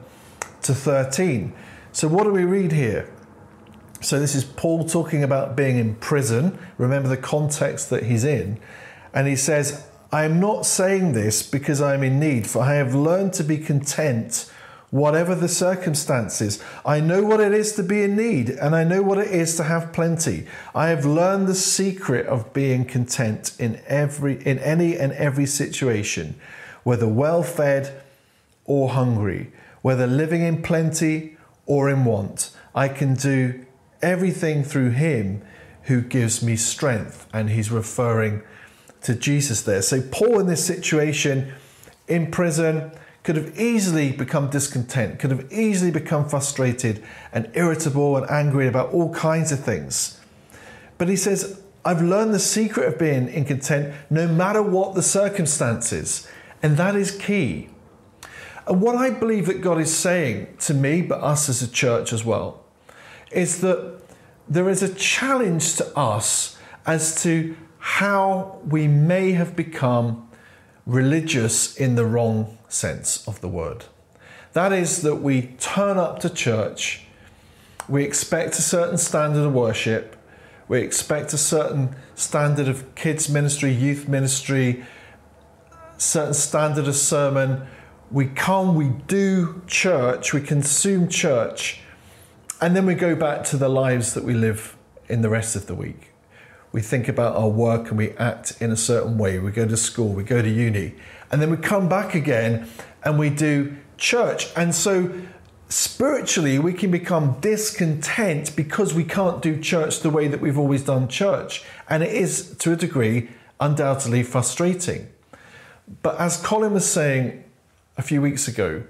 to 0.62 0.74
13. 0.74 1.54
So, 1.92 2.08
what 2.08 2.24
do 2.24 2.32
we 2.32 2.44
read 2.44 2.72
here? 2.72 3.12
So, 4.02 4.20
this 4.20 4.36
is 4.36 4.44
Paul 4.44 4.88
talking 4.88 5.24
about 5.24 5.56
being 5.56 5.78
in 5.78 5.96
prison. 5.96 6.58
Remember 6.78 7.10
the 7.10 7.18
context 7.18 7.90
that 7.90 8.04
he's 8.04 8.24
in. 8.24 8.60
And 9.14 9.28
he 9.28 9.36
says, 9.36 9.88
I 10.12 10.24
am 10.24 10.40
not 10.40 10.66
saying 10.66 11.14
this 11.14 11.42
because 11.44 11.82
I 11.82 11.94
am 11.96 12.04
in 12.04 12.20
need, 12.20 12.48
for 12.48 12.62
I 12.62 12.76
have 12.76 12.94
learned 12.94 13.34
to 13.34 13.44
be 13.44 13.58
content 13.58 14.52
whatever 14.92 15.36
the 15.36 15.48
circumstances. 15.48 16.62
I 16.86 17.00
know 17.00 17.24
what 17.24 17.40
it 17.40 17.54
is 17.54 17.74
to 17.74 17.84
be 17.84 18.04
in 18.04 18.16
need, 18.16 18.50
and 18.50 18.76
I 18.76 18.84
know 18.84 19.02
what 19.02 19.18
it 19.18 19.32
is 19.32 19.56
to 19.58 19.64
have 19.64 19.94
plenty. 19.94 20.48
I 20.74 20.90
have 20.90 21.06
learned 21.06 21.48
the 21.48 21.56
secret 21.56 22.26
of 22.28 22.54
being 22.54 22.86
content 22.86 23.56
in 23.60 23.82
every 23.88 24.44
in 24.46 24.60
any 24.60 24.98
and 24.98 25.12
every 25.14 25.46
situation, 25.46 26.40
whether 26.84 27.08
well 27.08 27.44
fed 27.44 28.02
or 28.66 28.90
hungry, 28.90 29.52
whether 29.82 30.08
living 30.08 30.42
in 30.42 30.62
plenty 30.62 31.38
or 31.66 31.90
in 31.90 32.06
want. 32.06 32.52
I 32.74 32.88
can 32.88 33.16
do 33.16 33.66
everything 34.02 34.64
through 34.64 34.92
him 34.92 35.42
who 35.84 36.02
gives 36.02 36.44
me 36.44 36.56
strength. 36.56 37.28
And 37.34 37.50
he's 37.50 37.72
referring 37.72 38.44
to 39.02 39.16
Jesus 39.16 39.62
there. 39.62 39.82
So, 39.82 40.02
Paul 40.02 40.40
in 40.40 40.48
this 40.48 40.66
situation 40.66 41.54
in 42.08 42.32
prison 42.32 42.92
could 43.30 43.36
have 43.36 43.60
easily 43.60 44.12
become 44.12 44.50
discontent, 44.50 45.20
could 45.20 45.30
have 45.30 45.54
easily 45.54 45.92
become 45.92 46.28
frustrated 46.28 47.04
and 47.32 47.48
irritable 47.54 48.18
and 48.18 48.28
angry 48.28 48.66
about 48.66 48.92
all 48.92 49.14
kinds 49.14 49.52
of 49.52 49.60
things. 49.60 50.20
But 50.98 51.10
he 51.10 51.16
says, 51.16 51.62
I've 51.86 52.02
learned 52.02 52.34
the 52.34 52.40
secret 52.40 52.88
of 52.88 52.98
being 52.98 53.28
in 53.30 53.46
content 53.46 53.94
no 54.10 54.28
matter 54.28 54.64
what 54.64 54.96
the 54.96 55.04
circumstances. 55.04 56.28
And 56.64 56.76
that 56.78 56.96
is 56.96 57.12
key. 57.12 57.70
And 58.66 58.82
what 58.82 58.96
I 58.96 59.12
believe 59.12 59.46
that 59.46 59.62
God 59.62 59.80
is 59.80 59.96
saying 59.96 60.48
to 60.62 60.74
me, 60.74 61.04
but 61.04 61.22
us 61.22 61.50
as 61.50 61.62
a 61.62 61.68
church 61.68 62.12
as 62.12 62.26
well, 62.26 62.64
is 63.32 63.62
that 63.62 64.02
there 64.48 64.68
is 64.70 64.82
a 64.82 64.92
challenge 64.92 65.76
to 65.76 65.96
us 65.96 66.58
as 66.88 67.22
to 67.22 67.56
how 67.78 68.60
we 68.66 68.88
may 68.88 69.34
have 69.34 69.56
become 69.56 70.29
religious 70.90 71.76
in 71.76 71.94
the 71.94 72.06
wrong 72.06 72.58
sense 72.68 73.26
of 73.28 73.40
the 73.42 73.48
word. 73.48 73.86
That 74.54 74.74
is, 74.74 75.04
that 75.04 75.18
we 75.18 75.54
turn 75.60 75.98
up 75.98 76.20
to 76.22 76.30
church, 76.30 77.04
we 77.88 78.04
expect 78.04 78.58
a 78.58 78.64
certain 78.64 78.98
standard 78.98 79.46
of 79.46 79.54
worship, 79.54 80.16
we 80.68 80.82
expect 80.82 81.32
a 81.34 81.38
certain 81.38 81.96
standard 82.16 82.68
of 82.68 82.96
kids' 82.96 83.30
ministry, 83.30 83.72
youth 83.72 84.08
ministry, 84.08 84.84
certain 85.98 86.34
standard 86.34 86.88
of 86.88 86.96
sermon. 86.96 87.68
We 88.12 88.26
come, 88.26 88.76
we 88.76 88.90
do 89.08 89.62
church, 89.68 90.34
we 90.34 90.42
consume 90.42 91.08
church, 91.08 91.82
and 92.62 92.76
then 92.76 92.88
we 92.88 92.96
go 92.96 93.16
back 93.16 93.44
to 93.46 93.58
the 93.58 93.70
lives 93.70 94.16
that 94.16 94.24
we 94.24 94.34
live 94.34 94.76
in 95.08 95.22
the 95.22 95.30
rest 95.30 95.56
of 95.56 95.68
the 95.68 95.76
week 95.76 96.09
we 96.72 96.82
think 96.82 97.08
about 97.08 97.36
our 97.36 97.50
work 97.50 97.90
and 97.90 97.98
we 97.98 98.12
act 98.12 98.62
in 98.62 98.72
a 98.72 98.78
certain 98.78 99.18
way. 99.18 99.40
We 99.40 99.52
go 99.52 99.66
to 99.66 99.78
school, 99.78 100.10
we 100.10 100.24
go 100.24 100.42
to 100.42 100.50
uni, 100.50 100.96
and 101.32 101.42
then 101.42 101.50
we 101.50 101.58
come 101.58 101.90
back 101.90 102.14
again 102.14 102.70
and 103.04 103.18
we 103.18 103.30
do 103.30 103.76
church. 103.98 104.48
And 104.56 104.74
so 104.76 105.12
spiritually, 105.70 106.60
we 106.60 106.74
can 106.74 106.92
become 106.92 107.40
discontent 107.40 108.56
because 108.56 108.94
we 108.94 109.04
can't 109.04 109.42
do 109.42 109.60
church 109.60 110.02
the 110.02 110.10
way 110.10 110.28
that 110.28 110.42
we've 110.42 110.58
always 110.58 110.84
done 110.84 111.08
church. 111.08 111.64
And 111.90 112.04
it 112.04 112.14
is, 112.14 112.56
to 112.58 112.74
a 112.74 112.76
degree, 112.76 113.30
undoubtedly 113.60 114.24
frustrating. 114.24 115.08
But 116.02 116.20
as 116.20 116.38
Colin 116.38 116.74
was 116.74 116.90
saying 116.90 117.44
a 117.98 118.02
few 118.02 118.22
weeks 118.22 118.48
ago, 118.48 118.84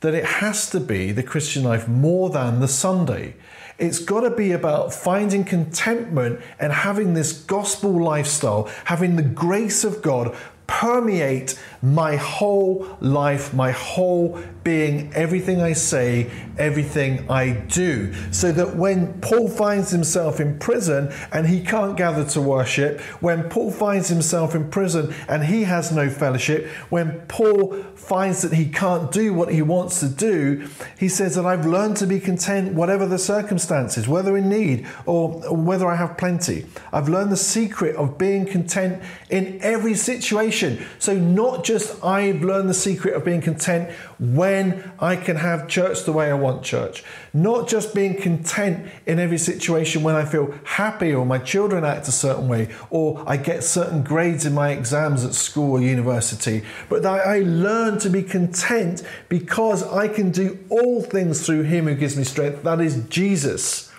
that 0.00 0.14
it 0.14 0.24
has 0.24 0.70
to 0.70 0.80
be 0.80 1.12
the 1.12 1.22
Christian 1.22 1.62
life 1.62 1.86
more 1.86 2.30
than 2.30 2.60
the 2.60 2.68
Sunday. 2.68 3.34
It's 3.80 3.98
got 3.98 4.20
to 4.20 4.30
be 4.30 4.52
about 4.52 4.92
finding 4.92 5.42
contentment 5.42 6.40
and 6.58 6.72
having 6.72 7.14
this 7.14 7.32
gospel 7.32 7.90
lifestyle, 7.90 8.70
having 8.84 9.16
the 9.16 9.22
grace 9.22 9.84
of 9.84 10.02
God 10.02 10.36
permeate 10.66 11.58
my 11.82 12.16
whole 12.16 12.86
life, 13.00 13.54
my 13.54 13.70
whole 13.70 14.40
being, 14.62 15.12
everything 15.14 15.62
I 15.62 15.72
say, 15.72 16.30
everything 16.58 17.30
I 17.30 17.52
do. 17.52 18.12
So 18.30 18.52
that 18.52 18.76
when 18.76 19.20
Paul 19.20 19.48
finds 19.48 19.90
himself 19.90 20.40
in 20.40 20.58
prison 20.58 21.12
and 21.32 21.46
he 21.46 21.64
can't 21.64 21.96
gather 21.96 22.24
to 22.30 22.40
worship, 22.40 23.00
when 23.20 23.48
Paul 23.48 23.70
finds 23.70 24.08
himself 24.08 24.54
in 24.54 24.70
prison 24.70 25.14
and 25.28 25.44
he 25.44 25.64
has 25.64 25.90
no 25.90 26.10
fellowship, 26.10 26.66
when 26.90 27.20
Paul 27.28 27.82
finds 27.94 28.42
that 28.42 28.52
he 28.52 28.66
can't 28.66 29.10
do 29.10 29.32
what 29.32 29.52
he 29.52 29.62
wants 29.62 30.00
to 30.00 30.08
do, 30.08 30.68
he 30.98 31.08
says 31.08 31.36
that 31.36 31.46
I've 31.46 31.66
learned 31.66 31.96
to 31.98 32.06
be 32.06 32.20
content 32.20 32.74
whatever 32.74 33.06
the 33.06 33.18
circumstances, 33.18 34.06
whether 34.06 34.36
in 34.36 34.50
need 34.50 34.86
or 35.06 35.30
whether 35.50 35.88
I 35.88 35.96
have 35.96 36.18
plenty. 36.18 36.66
I've 36.92 37.08
learned 37.08 37.32
the 37.32 37.36
secret 37.38 37.96
of 37.96 38.18
being 38.18 38.44
content 38.44 39.02
in 39.30 39.58
every 39.62 39.94
situation 39.94 40.84
so, 40.98 41.16
not 41.16 41.64
just 41.70 42.02
I've 42.02 42.42
learned 42.42 42.68
the 42.68 42.74
secret 42.74 43.14
of 43.14 43.24
being 43.24 43.40
content 43.40 43.90
when 44.18 44.92
I 44.98 45.14
can 45.14 45.36
have 45.36 45.68
church 45.68 46.02
the 46.02 46.10
way 46.10 46.28
I 46.28 46.34
want 46.34 46.64
church, 46.64 47.04
not 47.32 47.68
just 47.68 47.94
being 47.94 48.20
content 48.20 48.90
in 49.06 49.20
every 49.20 49.38
situation 49.38 50.02
when 50.02 50.16
I 50.16 50.24
feel 50.24 50.52
happy 50.64 51.14
or 51.14 51.24
my 51.24 51.38
children 51.38 51.84
act 51.84 52.08
a 52.08 52.12
certain 52.12 52.48
way 52.48 52.74
or 52.90 53.22
I 53.24 53.36
get 53.36 53.62
certain 53.62 54.02
grades 54.02 54.44
in 54.44 54.52
my 54.52 54.70
exams 54.70 55.24
at 55.24 55.32
school 55.32 55.74
or 55.74 55.80
university, 55.80 56.64
but 56.88 57.04
that 57.04 57.24
I 57.24 57.42
learn 57.42 58.00
to 58.00 58.10
be 58.10 58.24
content 58.24 59.04
because 59.28 59.84
I 59.84 60.08
can 60.08 60.32
do 60.32 60.58
all 60.70 61.02
things 61.02 61.46
through 61.46 61.62
Him 61.62 61.86
who 61.86 61.94
gives 61.94 62.16
me 62.16 62.24
strength. 62.24 62.64
That 62.64 62.80
is 62.80 63.04
Jesus. 63.08 63.92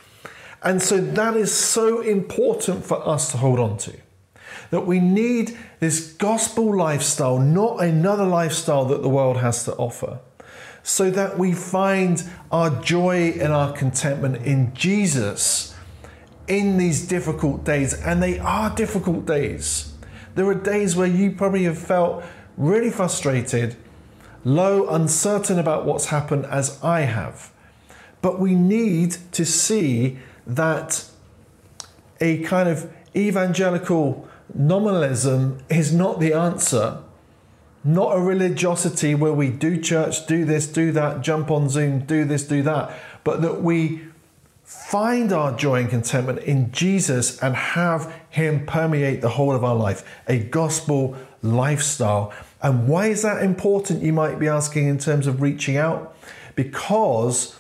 And 0.62 0.82
so 0.82 1.00
that 1.00 1.38
is 1.38 1.54
so 1.54 2.02
important 2.02 2.84
for 2.84 3.08
us 3.08 3.32
to 3.32 3.38
hold 3.38 3.60
on 3.60 3.78
to 3.78 3.94
that 4.72 4.88
we 4.88 5.00
need 5.00 5.58
this 5.80 6.14
gospel 6.14 6.76
lifestyle, 6.76 7.38
not 7.38 7.84
another 7.84 8.26
lifestyle 8.26 8.86
that 8.86 9.02
the 9.02 9.10
world 9.10 9.38
has 9.38 9.64
to 9.66 9.76
offer, 9.76 10.20
so 10.82 11.12
that 11.12 11.38
we 11.38 11.54
find 11.54 12.24
our 12.52 12.70
joy 12.82 13.34
and 13.40 13.54
our 13.54 13.72
contentment 13.72 14.38
in 14.38 14.74
Jesus 14.74 15.76
in 16.48 16.78
these 16.78 17.08
difficult 17.08 17.64
days. 17.64 17.94
And 17.94 18.24
they 18.24 18.40
are 18.40 18.74
difficult 18.74 19.26
days. 19.26 19.94
There 20.36 20.48
are 20.48 20.56
days 20.56 20.96
where 20.96 21.08
you 21.08 21.32
probably 21.34 21.66
have 21.66 21.78
felt 21.78 22.24
really 22.58 22.90
frustrated, 22.90 23.76
low, 24.44 24.90
uncertain 24.90 25.60
about 25.60 25.86
what's 25.86 26.06
happened, 26.06 26.46
as 26.46 26.82
I 26.84 27.02
have. 27.02 27.52
But 28.22 28.40
we 28.40 28.56
need 28.56 29.18
to 29.34 29.46
see 29.46 30.18
that 30.48 31.06
a 32.20 32.44
kind 32.44 32.70
of 32.70 32.92
evangelical 33.16 34.28
nominalism 34.54 35.60
is 35.70 35.94
not 35.94 36.20
the 36.20 36.34
answer. 36.34 37.00
Not 37.84 38.16
a 38.16 38.20
religiosity 38.20 39.16
where 39.16 39.34
we 39.34 39.50
do 39.50 39.82
church, 39.82 40.28
do 40.28 40.46
this, 40.46 40.68
do 40.68 40.92
that, 40.92 41.22
jump 41.22 41.50
on 41.50 41.68
Zoom, 41.68 42.02
do 42.06 42.26
this, 42.26 42.48
do 42.48 42.62
that, 42.62 42.96
but 43.24 43.42
that 43.42 43.64
we 43.64 44.02
find 44.64 45.34
our 45.34 45.56
joy 45.58 45.82
and 45.82 45.90
contentment 45.90 46.40
in 46.40 46.72
Jesus 46.72 47.42
and 47.42 47.56
have 47.56 48.14
Him 48.30 48.66
permeate 48.68 49.22
the 49.22 49.30
whole 49.30 49.56
of 49.56 49.64
our 49.64 49.76
life, 49.76 50.04
a 50.28 50.38
gospel 50.38 51.18
lifestyle. 51.42 52.32
And 52.62 52.88
why 52.88 53.08
is 53.08 53.24
that 53.24 53.42
important? 53.42 54.04
You 54.04 54.14
might 54.14 54.38
be 54.38 54.48
asking 54.48 54.88
in 54.88 55.00
terms 55.00 55.26
of 55.26 55.42
reaching 55.42 55.78
out. 55.78 56.16
Because 56.56 57.58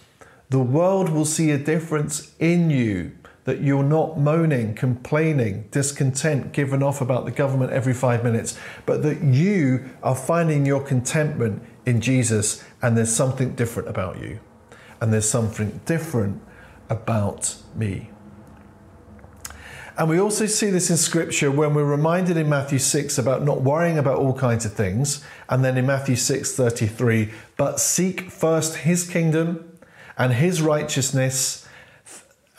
The 0.51 0.59
world 0.59 1.07
will 1.07 1.23
see 1.23 1.49
a 1.51 1.57
difference 1.57 2.33
in 2.37 2.69
you 2.69 3.13
that 3.45 3.61
you're 3.61 3.83
not 3.83 4.19
moaning, 4.19 4.75
complaining, 4.75 5.67
discontent, 5.71 6.51
given 6.51 6.83
off 6.83 7.01
about 7.01 7.25
the 7.25 7.31
government 7.31 7.71
every 7.71 7.93
five 7.93 8.23
minutes, 8.23 8.57
but 8.85 9.01
that 9.03 9.21
you 9.23 9.89
are 10.03 10.15
finding 10.15 10.65
your 10.65 10.81
contentment 10.81 11.63
in 11.85 12.01
Jesus 12.01 12.63
and 12.81 12.95
there's 12.95 13.13
something 13.13 13.55
different 13.55 13.89
about 13.89 14.19
you. 14.19 14.39
And 14.99 15.11
there's 15.11 15.27
something 15.27 15.81
different 15.85 16.41
about 16.89 17.55
me. 17.75 18.11
And 19.97 20.09
we 20.09 20.19
also 20.19 20.45
see 20.45 20.69
this 20.69 20.89
in 20.89 20.97
scripture 20.97 21.51
when 21.51 21.73
we're 21.73 21.83
reminded 21.83 22.37
in 22.37 22.47
Matthew 22.47 22.79
6 22.79 23.17
about 23.17 23.43
not 23.43 23.61
worrying 23.61 23.97
about 23.97 24.17
all 24.17 24.33
kinds 24.33 24.65
of 24.65 24.73
things. 24.73 25.23
And 25.49 25.65
then 25.65 25.77
in 25.77 25.85
Matthew 25.85 26.15
6 26.15 26.55
33, 26.55 27.31
but 27.57 27.79
seek 27.79 28.31
first 28.31 28.77
his 28.77 29.07
kingdom 29.07 29.79
and 30.17 30.33
his 30.33 30.61
righteousness, 30.61 31.67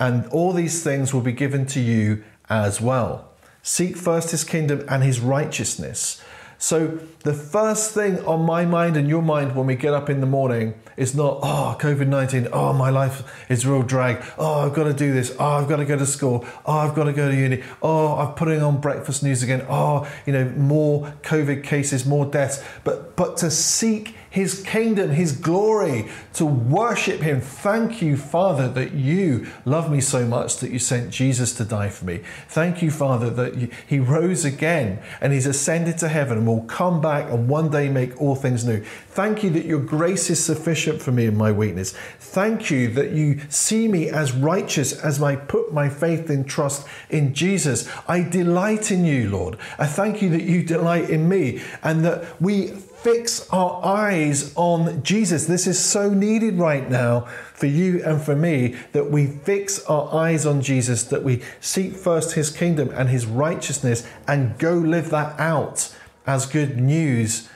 and 0.02 0.26
all 0.32 0.52
these 0.52 0.82
things 0.82 1.14
will 1.14 1.20
be 1.20 1.32
given 1.32 1.64
to 1.64 1.78
you 1.78 2.24
as 2.50 2.80
well. 2.80 3.30
Seek 3.62 3.96
first 3.96 4.32
his 4.32 4.42
kingdom 4.42 4.84
and 4.88 5.04
his 5.04 5.20
righteousness. 5.20 6.20
So, 6.58 6.98
the 7.20 7.34
first 7.34 7.92
thing 7.92 8.24
on 8.24 8.44
my 8.44 8.64
mind 8.64 8.96
and 8.96 9.08
your 9.08 9.22
mind 9.22 9.54
when 9.54 9.66
we 9.66 9.76
get 9.76 9.94
up 9.94 10.10
in 10.10 10.20
the 10.20 10.26
morning 10.26 10.74
is 10.96 11.14
not, 11.14 11.38
oh, 11.42 11.76
COVID 11.78 12.08
19, 12.08 12.48
oh, 12.52 12.72
my 12.72 12.90
life 12.90 13.46
is 13.48 13.64
real 13.64 13.82
drag. 13.82 14.24
Oh, 14.38 14.66
I've 14.66 14.74
got 14.74 14.84
to 14.84 14.92
do 14.92 15.12
this. 15.12 15.36
Oh, 15.38 15.44
I've 15.44 15.68
got 15.68 15.76
to 15.76 15.84
go 15.84 15.96
to 15.96 16.06
school. 16.06 16.44
Oh, 16.66 16.78
I've 16.78 16.94
got 16.96 17.04
to 17.04 17.12
go 17.12 17.28
to 17.28 17.36
uni. 17.36 17.62
Oh, 17.80 18.16
I'm 18.16 18.34
putting 18.34 18.60
on 18.60 18.80
breakfast 18.80 19.22
news 19.22 19.44
again. 19.44 19.64
Oh, 19.68 20.08
you 20.26 20.32
know, 20.32 20.48
more 20.50 21.14
COVID 21.22 21.62
cases, 21.62 22.04
more 22.06 22.26
deaths. 22.26 22.62
But, 22.82 23.14
but 23.14 23.36
to 23.38 23.50
seek 23.50 24.16
his 24.32 24.62
kingdom, 24.62 25.10
his 25.10 25.32
glory, 25.32 26.08
to 26.32 26.46
worship 26.46 27.20
him. 27.20 27.42
Thank 27.42 28.00
you, 28.00 28.16
Father, 28.16 28.66
that 28.66 28.92
you 28.94 29.46
love 29.66 29.92
me 29.92 30.00
so 30.00 30.26
much 30.26 30.56
that 30.56 30.70
you 30.70 30.78
sent 30.78 31.10
Jesus 31.10 31.54
to 31.56 31.66
die 31.66 31.90
for 31.90 32.06
me. 32.06 32.22
Thank 32.48 32.80
you, 32.80 32.90
Father, 32.90 33.28
that 33.28 33.70
he 33.86 33.98
rose 33.98 34.46
again 34.46 35.00
and 35.20 35.34
he's 35.34 35.44
ascended 35.44 35.98
to 35.98 36.08
heaven 36.08 36.38
and 36.38 36.46
will 36.46 36.62
come 36.62 37.02
back 37.02 37.30
and 37.30 37.46
one 37.46 37.68
day 37.68 37.90
make 37.90 38.18
all 38.22 38.34
things 38.34 38.64
new. 38.64 38.82
Thank 39.08 39.44
you 39.44 39.50
that 39.50 39.66
your 39.66 39.80
grace 39.80 40.30
is 40.30 40.42
sufficient 40.42 41.02
for 41.02 41.12
me 41.12 41.26
in 41.26 41.36
my 41.36 41.52
weakness. 41.52 41.92
Thank 42.18 42.70
you 42.70 42.88
that 42.92 43.10
you 43.10 43.38
see 43.50 43.86
me 43.86 44.08
as 44.08 44.32
righteous 44.32 44.94
as 44.94 45.22
I 45.22 45.36
put 45.36 45.74
my 45.74 45.90
faith 45.90 46.30
and 46.30 46.48
trust 46.48 46.86
in 47.10 47.34
Jesus. 47.34 47.86
I 48.08 48.22
delight 48.22 48.90
in 48.90 49.04
you, 49.04 49.28
Lord. 49.28 49.58
I 49.78 49.86
thank 49.86 50.22
you 50.22 50.30
that 50.30 50.44
you 50.44 50.62
delight 50.62 51.10
in 51.10 51.28
me 51.28 51.60
and 51.82 52.02
that 52.06 52.40
we 52.40 52.72
fix 53.02 53.48
our 53.50 53.84
eyes 53.84 54.52
on 54.54 55.02
Jesus. 55.02 55.46
This 55.46 55.66
is 55.66 55.78
so 55.78 56.10
needed 56.10 56.54
right 56.54 56.88
now 56.88 57.22
for 57.54 57.66
you 57.66 58.02
and 58.04 58.22
for 58.22 58.36
me 58.36 58.76
that 58.92 59.10
we 59.10 59.26
fix 59.26 59.84
our 59.86 60.14
eyes 60.14 60.46
on 60.46 60.62
Jesus, 60.62 61.02
that 61.04 61.24
we 61.24 61.42
seek 61.60 61.94
first 61.94 62.32
his 62.32 62.50
kingdom 62.50 62.90
and 62.94 63.08
his 63.08 63.26
righteousness 63.26 64.06
and 64.28 64.58
go 64.58 64.74
live 64.74 65.10
that 65.10 65.38
out 65.38 65.94
as 66.26 66.46
good 66.46 66.80
news 66.80 67.48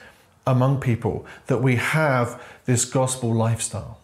among 0.45 0.79
people, 0.79 1.25
that 1.47 1.61
we 1.61 1.75
have 1.75 2.41
this 2.65 2.85
gospel 2.85 3.33
lifestyle. 3.33 3.99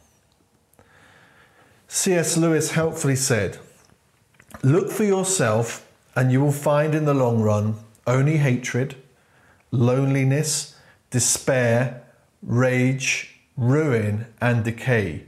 C.S. 1.88 2.38
Lewis 2.38 2.72
helpfully 2.72 3.16
said, 3.16 3.60
Look 4.64 4.92
for 4.92 5.04
yourself, 5.04 5.88
and 6.16 6.32
you 6.32 6.42
will 6.42 6.52
find 6.52 6.96
in 6.96 7.06
the 7.06 7.14
long 7.14 7.42
run 7.42 7.76
only 8.08 8.38
hatred, 8.38 8.96
loneliness, 9.72 10.73
despair, 11.14 12.02
rage, 12.42 13.36
ruin, 13.56 14.26
and 14.42 14.64
decay. 14.64 15.24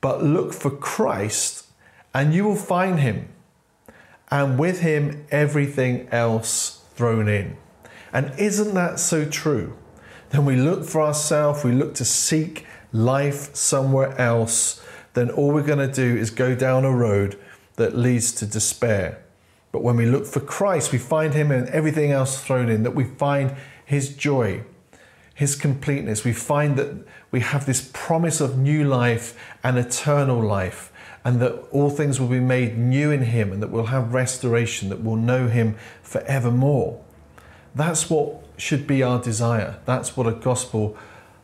But 0.00 0.24
look 0.24 0.54
for 0.54 0.70
Christ, 0.70 1.66
and 2.14 2.32
you 2.32 2.42
will 2.42 2.56
find 2.56 3.00
him, 3.00 3.28
and 4.30 4.58
with 4.58 4.80
him 4.80 5.26
everything 5.30 6.08
else 6.08 6.82
thrown 6.94 7.28
in. 7.28 7.58
And 8.14 8.32
isn't 8.38 8.72
that 8.74 8.98
so 8.98 9.26
true? 9.26 9.76
Then 10.30 10.46
we 10.46 10.56
look 10.56 10.86
for 10.86 11.02
ourselves, 11.02 11.64
we 11.64 11.72
look 11.72 11.94
to 11.96 12.04
seek 12.06 12.64
life 12.90 13.54
somewhere 13.54 14.18
else, 14.18 14.82
then 15.12 15.28
all 15.28 15.52
we're 15.52 15.62
going 15.62 15.86
to 15.86 15.92
do 15.92 16.16
is 16.16 16.30
go 16.30 16.54
down 16.54 16.86
a 16.86 16.90
road 16.90 17.38
that 17.76 17.94
leads 17.94 18.32
to 18.32 18.46
despair. 18.46 19.22
But 19.70 19.82
when 19.82 19.96
we 19.96 20.06
look 20.06 20.24
for 20.24 20.40
Christ, 20.40 20.92
we 20.92 20.98
find 20.98 21.34
Him 21.34 21.50
and 21.50 21.68
everything 21.68 22.10
else 22.10 22.42
thrown 22.42 22.70
in, 22.70 22.84
that 22.84 22.94
we 22.94 23.04
find 23.04 23.54
His 23.84 24.16
joy 24.16 24.64
his 25.40 25.56
completeness, 25.56 26.22
we 26.22 26.34
find 26.34 26.76
that 26.76 26.94
we 27.30 27.40
have 27.40 27.64
this 27.64 27.88
promise 27.94 28.42
of 28.42 28.58
new 28.58 28.84
life 28.86 29.34
and 29.64 29.78
eternal 29.78 30.38
life, 30.38 30.92
and 31.24 31.40
that 31.40 31.54
all 31.70 31.88
things 31.88 32.20
will 32.20 32.28
be 32.28 32.38
made 32.38 32.76
new 32.76 33.10
in 33.10 33.22
him, 33.22 33.50
and 33.50 33.62
that 33.62 33.70
we'll 33.70 33.86
have 33.86 34.12
restoration, 34.12 34.90
that 34.90 35.00
we'll 35.00 35.16
know 35.16 35.48
him 35.48 35.76
forevermore. 36.02 37.02
That's 37.74 38.10
what 38.10 38.42
should 38.58 38.86
be 38.86 39.02
our 39.02 39.18
desire. 39.18 39.78
That's 39.86 40.14
what 40.14 40.26
a 40.26 40.32
gospel 40.32 40.94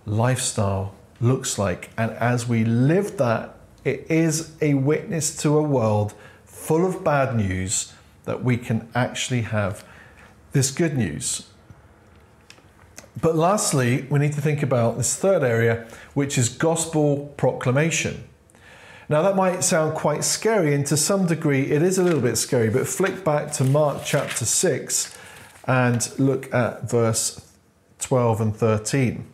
lifestyle 0.04 0.94
looks 1.18 1.58
like. 1.58 1.88
And 1.96 2.10
as 2.10 2.46
we 2.46 2.66
live 2.66 3.16
that, 3.16 3.54
it 3.82 4.04
is 4.10 4.52
a 4.60 4.74
witness 4.74 5.34
to 5.38 5.56
a 5.56 5.62
world 5.62 6.12
full 6.44 6.84
of 6.84 7.02
bad 7.02 7.34
news 7.34 7.94
that 8.26 8.44
we 8.44 8.58
can 8.58 8.90
actually 8.94 9.40
have 9.40 9.86
this 10.52 10.70
good 10.70 10.98
news 10.98 11.46
but 13.20 13.34
lastly, 13.34 14.06
we 14.10 14.18
need 14.18 14.32
to 14.34 14.40
think 14.40 14.62
about 14.62 14.96
this 14.98 15.16
third 15.16 15.42
area, 15.42 15.86
which 16.14 16.36
is 16.36 16.48
gospel 16.48 17.32
proclamation. 17.36 18.24
Now, 19.08 19.22
that 19.22 19.36
might 19.36 19.62
sound 19.62 19.94
quite 19.94 20.24
scary, 20.24 20.74
and 20.74 20.84
to 20.86 20.96
some 20.96 21.26
degree, 21.26 21.70
it 21.70 21.80
is 21.80 21.96
a 21.96 22.02
little 22.02 22.20
bit 22.20 22.36
scary, 22.36 22.68
but 22.68 22.86
flick 22.86 23.24
back 23.24 23.52
to 23.52 23.64
Mark 23.64 24.02
chapter 24.04 24.44
6 24.44 25.16
and 25.66 26.18
look 26.18 26.52
at 26.52 26.90
verse 26.90 27.52
12 28.00 28.40
and 28.40 28.56
13. 28.56 29.26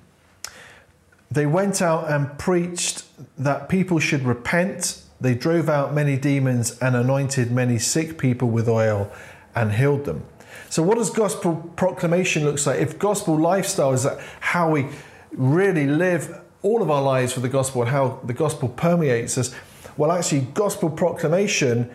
They 1.30 1.46
went 1.46 1.80
out 1.80 2.10
and 2.10 2.38
preached 2.38 3.04
that 3.38 3.70
people 3.70 3.98
should 3.98 4.22
repent. 4.22 5.02
They 5.20 5.34
drove 5.34 5.70
out 5.70 5.94
many 5.94 6.18
demons 6.18 6.78
and 6.80 6.94
anointed 6.94 7.50
many 7.50 7.78
sick 7.78 8.18
people 8.18 8.50
with 8.50 8.68
oil 8.68 9.10
and 9.54 9.72
healed 9.72 10.04
them. 10.04 10.26
So, 10.72 10.82
what 10.82 10.96
does 10.96 11.10
gospel 11.10 11.70
proclamation 11.76 12.46
look 12.46 12.64
like? 12.64 12.80
If 12.80 12.98
gospel 12.98 13.38
lifestyle 13.38 13.92
is 13.92 14.06
how 14.40 14.70
we 14.70 14.86
really 15.30 15.86
live 15.86 16.40
all 16.62 16.80
of 16.80 16.90
our 16.90 17.02
lives 17.02 17.34
for 17.34 17.40
the 17.40 17.50
gospel 17.50 17.82
and 17.82 17.90
how 17.90 18.20
the 18.24 18.32
gospel 18.32 18.70
permeates 18.70 19.36
us, 19.36 19.54
well, 19.98 20.10
actually, 20.10 20.40
gospel 20.54 20.88
proclamation 20.88 21.90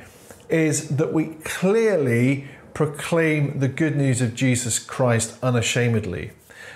is 0.48 0.90
that 0.90 1.12
we 1.12 1.30
clearly 1.44 2.50
proclaim 2.76 3.58
the 3.58 3.68
good 3.68 3.96
news 3.96 4.22
of 4.22 4.36
Jesus 4.36 4.78
Christ 4.78 5.40
unashamedly. 5.42 6.34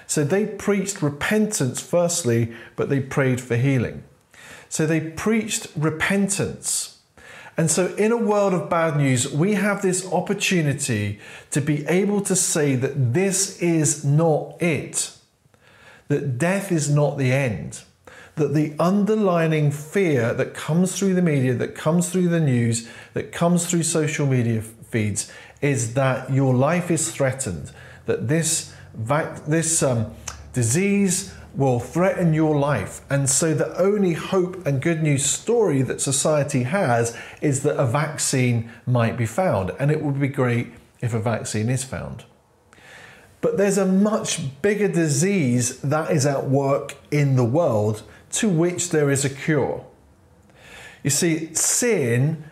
So 0.07 0.23
they 0.23 0.47
preached 0.47 1.03
repentance 1.03 1.81
firstly, 1.81 2.51
but 2.75 2.89
they 2.89 2.99
prayed 2.99 3.39
for 3.39 3.57
healing. 3.57 4.03
So 4.69 4.87
they 4.87 5.01
preached 5.01 5.67
repentance. 5.75 6.97
And 7.57 7.69
so, 7.69 7.93
in 7.95 8.11
a 8.11 8.17
world 8.17 8.53
of 8.53 8.69
bad 8.69 8.97
news, 8.97 9.31
we 9.31 9.55
have 9.55 9.81
this 9.81 10.09
opportunity 10.11 11.19
to 11.51 11.61
be 11.61 11.85
able 11.87 12.21
to 12.21 12.35
say 12.35 12.75
that 12.75 13.13
this 13.13 13.61
is 13.61 14.05
not 14.05 14.61
it, 14.61 15.11
that 16.07 16.37
death 16.37 16.71
is 16.71 16.89
not 16.89 17.17
the 17.17 17.31
end, 17.31 17.81
that 18.35 18.53
the 18.53 18.73
underlining 18.79 19.69
fear 19.71 20.33
that 20.33 20.53
comes 20.53 20.97
through 20.97 21.13
the 21.13 21.21
media, 21.21 21.53
that 21.53 21.75
comes 21.75 22.09
through 22.09 22.29
the 22.29 22.39
news, 22.39 22.89
that 23.13 23.31
comes 23.31 23.69
through 23.69 23.83
social 23.83 24.25
media 24.25 24.61
feeds 24.61 25.31
is 25.61 25.93
that 25.93 26.31
your 26.31 26.53
life 26.53 26.89
is 26.89 27.11
threatened, 27.11 27.71
that 28.05 28.27
this, 28.27 28.73
vac- 28.93 29.45
this 29.45 29.83
um, 29.83 30.13
disease 30.53 31.33
will 31.55 31.79
threaten 31.79 32.33
your 32.33 32.57
life. 32.57 33.01
And 33.09 33.29
so, 33.29 33.53
the 33.53 33.77
only 33.77 34.13
hope 34.13 34.65
and 34.65 34.81
good 34.81 35.03
news 35.03 35.25
story 35.25 35.81
that 35.83 36.01
society 36.01 36.63
has 36.63 37.17
is 37.41 37.63
that 37.63 37.79
a 37.79 37.85
vaccine 37.85 38.71
might 38.85 39.17
be 39.17 39.25
found. 39.25 39.71
And 39.79 39.91
it 39.91 40.01
would 40.01 40.19
be 40.19 40.27
great 40.27 40.73
if 41.01 41.13
a 41.13 41.19
vaccine 41.19 41.69
is 41.69 41.83
found. 41.83 42.25
But 43.41 43.57
there's 43.57 43.77
a 43.77 43.85
much 43.85 44.61
bigger 44.61 44.87
disease 44.87 45.79
that 45.81 46.11
is 46.11 46.25
at 46.25 46.47
work 46.47 46.95
in 47.09 47.35
the 47.35 47.43
world 47.43 48.03
to 48.33 48.47
which 48.47 48.91
there 48.91 49.09
is 49.09 49.25
a 49.25 49.29
cure. 49.29 49.85
You 51.03 51.09
see, 51.09 51.53
sin 51.55 52.45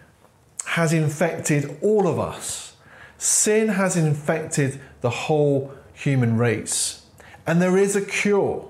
has 0.66 0.92
infected 0.92 1.78
all 1.82 2.08
of 2.08 2.20
us, 2.20 2.76
sin 3.18 3.70
has 3.70 3.96
infected 3.96 4.80
the 5.02 5.10
whole 5.10 5.74
human 5.94 6.38
race. 6.38 7.06
And 7.46 7.62
there 7.62 7.78
is 7.78 7.96
a 7.96 8.02
cure 8.02 8.69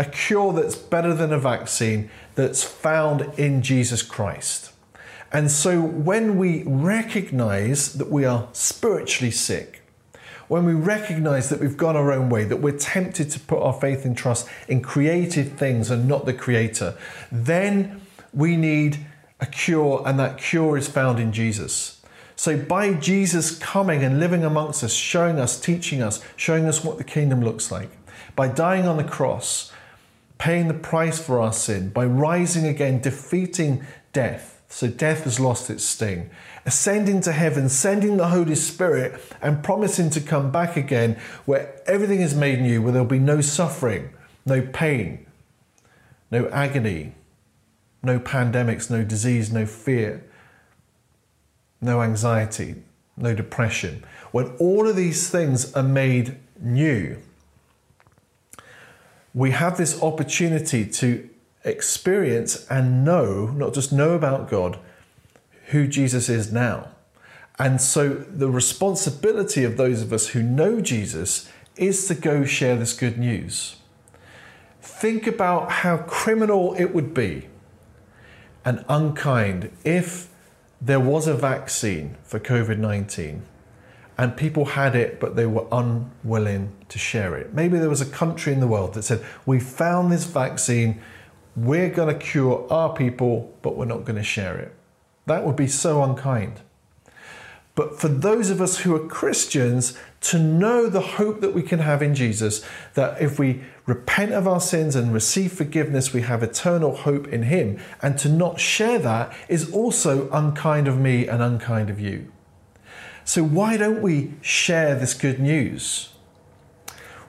a 0.00 0.04
cure 0.06 0.54
that's 0.54 0.74
better 0.74 1.12
than 1.12 1.30
a 1.30 1.38
vaccine 1.38 2.10
that's 2.34 2.64
found 2.64 3.20
in 3.38 3.60
Jesus 3.60 4.02
Christ. 4.02 4.72
And 5.30 5.50
so 5.50 5.78
when 5.78 6.38
we 6.38 6.62
recognize 6.64 7.92
that 7.92 8.10
we 8.10 8.24
are 8.24 8.48
spiritually 8.54 9.30
sick, 9.30 9.82
when 10.48 10.64
we 10.64 10.72
recognize 10.72 11.50
that 11.50 11.60
we've 11.60 11.76
gone 11.76 11.96
our 11.96 12.12
own 12.12 12.30
way, 12.30 12.44
that 12.44 12.56
we're 12.56 12.78
tempted 12.78 13.30
to 13.32 13.40
put 13.40 13.62
our 13.62 13.74
faith 13.74 14.06
and 14.06 14.16
trust 14.16 14.48
in 14.68 14.80
created 14.80 15.58
things 15.58 15.90
and 15.90 16.08
not 16.08 16.24
the 16.24 16.32
Creator, 16.32 16.96
then 17.30 18.00
We 18.32 18.56
need 18.56 19.06
a 19.40 19.46
cure, 19.46 20.04
and 20.06 20.16
that 20.20 20.38
cure 20.38 20.78
is 20.78 20.86
found 20.86 21.18
in 21.18 21.32
Jesus. 21.32 22.00
So, 22.36 22.56
by 22.56 22.94
Jesus 22.94 23.58
coming 23.58 24.04
and 24.04 24.20
living 24.20 24.44
amongst 24.44 24.84
us, 24.84 24.92
showing 24.94 25.40
us, 25.40 25.60
teaching 25.60 26.00
us, 26.00 26.22
showing 26.36 26.66
us 26.66 26.84
what 26.84 26.96
the 26.96 27.04
kingdom 27.04 27.42
looks 27.42 27.72
like, 27.72 27.90
by 28.36 28.46
dying 28.46 28.86
on 28.86 28.98
the 28.98 29.04
cross, 29.04 29.72
paying 30.40 30.68
the 30.68 30.74
price 30.74 31.20
for 31.20 31.38
our 31.38 31.52
sin, 31.52 31.90
by 31.90 32.02
rising 32.02 32.66
again, 32.66 32.98
defeating 32.98 33.84
death, 34.14 34.62
so 34.68 34.88
death 34.88 35.24
has 35.24 35.38
lost 35.38 35.68
its 35.68 35.84
sting, 35.84 36.30
ascending 36.64 37.20
to 37.20 37.30
heaven, 37.30 37.68
sending 37.68 38.16
the 38.16 38.28
Holy 38.28 38.54
Spirit, 38.54 39.20
and 39.42 39.62
promising 39.62 40.08
to 40.08 40.18
come 40.18 40.50
back 40.50 40.78
again 40.78 41.20
where 41.44 41.78
everything 41.86 42.22
is 42.22 42.34
made 42.34 42.58
new, 42.58 42.80
where 42.80 42.90
there'll 42.90 43.06
be 43.06 43.18
no 43.18 43.42
suffering, 43.42 44.08
no 44.46 44.62
pain, 44.62 45.26
no 46.30 46.48
agony, 46.48 47.12
no 48.02 48.18
pandemics, 48.18 48.90
no 48.90 49.04
disease, 49.04 49.52
no 49.52 49.66
fear, 49.66 50.24
no 51.82 52.00
anxiety, 52.00 52.76
no 53.14 53.34
depression. 53.34 54.02
When 54.30 54.46
all 54.56 54.88
of 54.88 54.96
these 54.96 55.28
things 55.28 55.74
are 55.74 55.82
made 55.82 56.38
new, 56.58 57.18
we 59.34 59.52
have 59.52 59.76
this 59.76 60.02
opportunity 60.02 60.84
to 60.84 61.28
experience 61.64 62.66
and 62.68 63.04
know, 63.04 63.46
not 63.46 63.74
just 63.74 63.92
know 63.92 64.12
about 64.12 64.50
God, 64.50 64.78
who 65.66 65.86
Jesus 65.86 66.28
is 66.28 66.52
now. 66.52 66.88
And 67.58 67.80
so 67.80 68.08
the 68.14 68.50
responsibility 68.50 69.64
of 69.64 69.76
those 69.76 70.02
of 70.02 70.12
us 70.12 70.28
who 70.28 70.42
know 70.42 70.80
Jesus 70.80 71.48
is 71.76 72.08
to 72.08 72.14
go 72.14 72.44
share 72.44 72.76
this 72.76 72.92
good 72.92 73.18
news. 73.18 73.76
Think 74.80 75.26
about 75.26 75.70
how 75.70 75.98
criminal 75.98 76.74
it 76.78 76.94
would 76.94 77.12
be 77.12 77.48
and 78.64 78.84
unkind 78.88 79.70
if 79.84 80.28
there 80.80 81.00
was 81.00 81.26
a 81.26 81.34
vaccine 81.34 82.16
for 82.24 82.40
COVID 82.40 82.78
19 82.78 83.42
and 84.20 84.36
people 84.36 84.66
had 84.66 84.94
it, 84.94 85.18
but 85.18 85.34
they 85.34 85.46
were 85.46 85.66
unwilling 85.72 86.70
to 86.90 86.98
share 86.98 87.34
it. 87.36 87.54
Maybe 87.54 87.78
there 87.78 87.88
was 87.88 88.02
a 88.02 88.06
country 88.06 88.52
in 88.52 88.60
the 88.60 88.66
world 88.66 88.92
that 88.92 89.02
said, 89.02 89.24
We 89.46 89.58
found 89.60 90.12
this 90.12 90.26
vaccine, 90.26 91.00
we're 91.56 91.88
going 91.88 92.12
to 92.12 92.20
cure 92.26 92.66
our 92.70 92.94
people, 92.94 93.50
but 93.62 93.78
we're 93.78 93.86
not 93.86 94.04
going 94.04 94.18
to 94.18 94.22
share 94.22 94.58
it. 94.58 94.74
That 95.24 95.46
would 95.46 95.56
be 95.56 95.66
so 95.66 96.02
unkind. 96.02 96.60
But 97.74 97.98
for 97.98 98.08
those 98.08 98.50
of 98.50 98.60
us 98.60 98.80
who 98.80 98.94
are 98.94 99.08
Christians, 99.08 99.96
to 100.20 100.38
know 100.38 100.90
the 100.90 101.00
hope 101.00 101.40
that 101.40 101.54
we 101.54 101.62
can 101.62 101.78
have 101.78 102.02
in 102.02 102.14
Jesus, 102.14 102.62
that 102.92 103.22
if 103.22 103.38
we 103.38 103.62
repent 103.86 104.32
of 104.32 104.46
our 104.46 104.60
sins 104.60 104.94
and 104.94 105.14
receive 105.14 105.54
forgiveness, 105.54 106.12
we 106.12 106.20
have 106.20 106.42
eternal 106.42 106.94
hope 106.94 107.26
in 107.28 107.44
Him, 107.44 107.80
and 108.02 108.18
to 108.18 108.28
not 108.28 108.60
share 108.60 108.98
that 108.98 109.32
is 109.48 109.72
also 109.72 110.28
unkind 110.30 110.88
of 110.88 110.98
me 110.98 111.26
and 111.26 111.40
unkind 111.40 111.88
of 111.88 111.98
you. 111.98 112.30
So, 113.30 113.44
why 113.44 113.76
don't 113.76 114.02
we 114.02 114.34
share 114.40 114.96
this 114.96 115.14
good 115.14 115.38
news? 115.38 116.08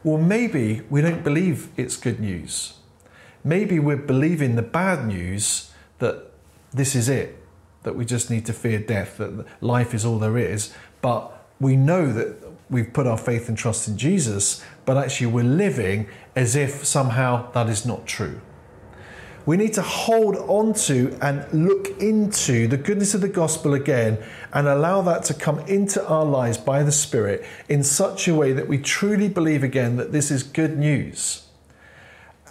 Well, 0.04 0.18
maybe 0.18 0.82
we 0.90 1.00
don't 1.00 1.24
believe 1.24 1.70
it's 1.78 1.96
good 1.96 2.20
news. 2.20 2.74
Maybe 3.44 3.78
we're 3.78 3.98
believing 3.98 4.56
the 4.56 4.64
bad 4.64 5.06
news 5.06 5.70
that 6.00 6.32
this 6.74 6.96
is 6.96 7.08
it, 7.08 7.38
that 7.84 7.96
we 7.96 8.04
just 8.04 8.32
need 8.32 8.48
to 8.48 8.54
fear 8.54 8.80
death, 8.80 9.18
that 9.18 9.46
life 9.62 9.94
is 9.94 10.04
all 10.04 10.18
there 10.18 10.40
is. 10.40 10.74
But 11.04 11.32
we 11.60 11.76
know 11.76 12.12
that 12.12 12.36
we've 12.68 12.92
put 12.92 13.06
our 13.06 13.16
faith 13.16 13.48
and 13.48 13.56
trust 13.56 13.88
in 13.88 13.96
Jesus, 13.96 14.66
but 14.86 14.98
actually 14.98 15.28
we're 15.28 15.44
living 15.44 16.08
as 16.36 16.56
if 16.56 16.84
somehow 16.84 17.52
that 17.52 17.70
is 17.70 17.86
not 17.86 18.08
true 18.08 18.42
we 19.52 19.58
need 19.58 19.74
to 19.74 19.82
hold 19.82 20.38
on 20.38 20.72
to 20.72 21.14
and 21.22 21.46
look 21.52 21.90
into 22.00 22.70
the 22.70 22.78
goodness 22.78 23.14
of 23.14 23.20
the 23.20 23.28
gospel 23.28 23.74
again 23.74 24.18
and 24.54 24.66
allow 24.66 25.02
that 25.02 25.26
to 25.26 25.34
come 25.34 25.60
into 25.68 26.02
our 26.08 26.24
lives 26.24 26.58
by 26.58 26.84
the 26.84 26.92
Spirit 26.94 27.46
in 27.68 27.84
such 27.84 28.30
a 28.30 28.34
way 28.34 28.54
that 28.54 28.70
we 28.70 28.78
truly 28.78 29.28
believe 29.28 29.62
again 29.62 29.98
that 29.98 30.14
this 30.14 30.32
is 30.32 30.42
good 30.42 30.78
news 30.78 31.50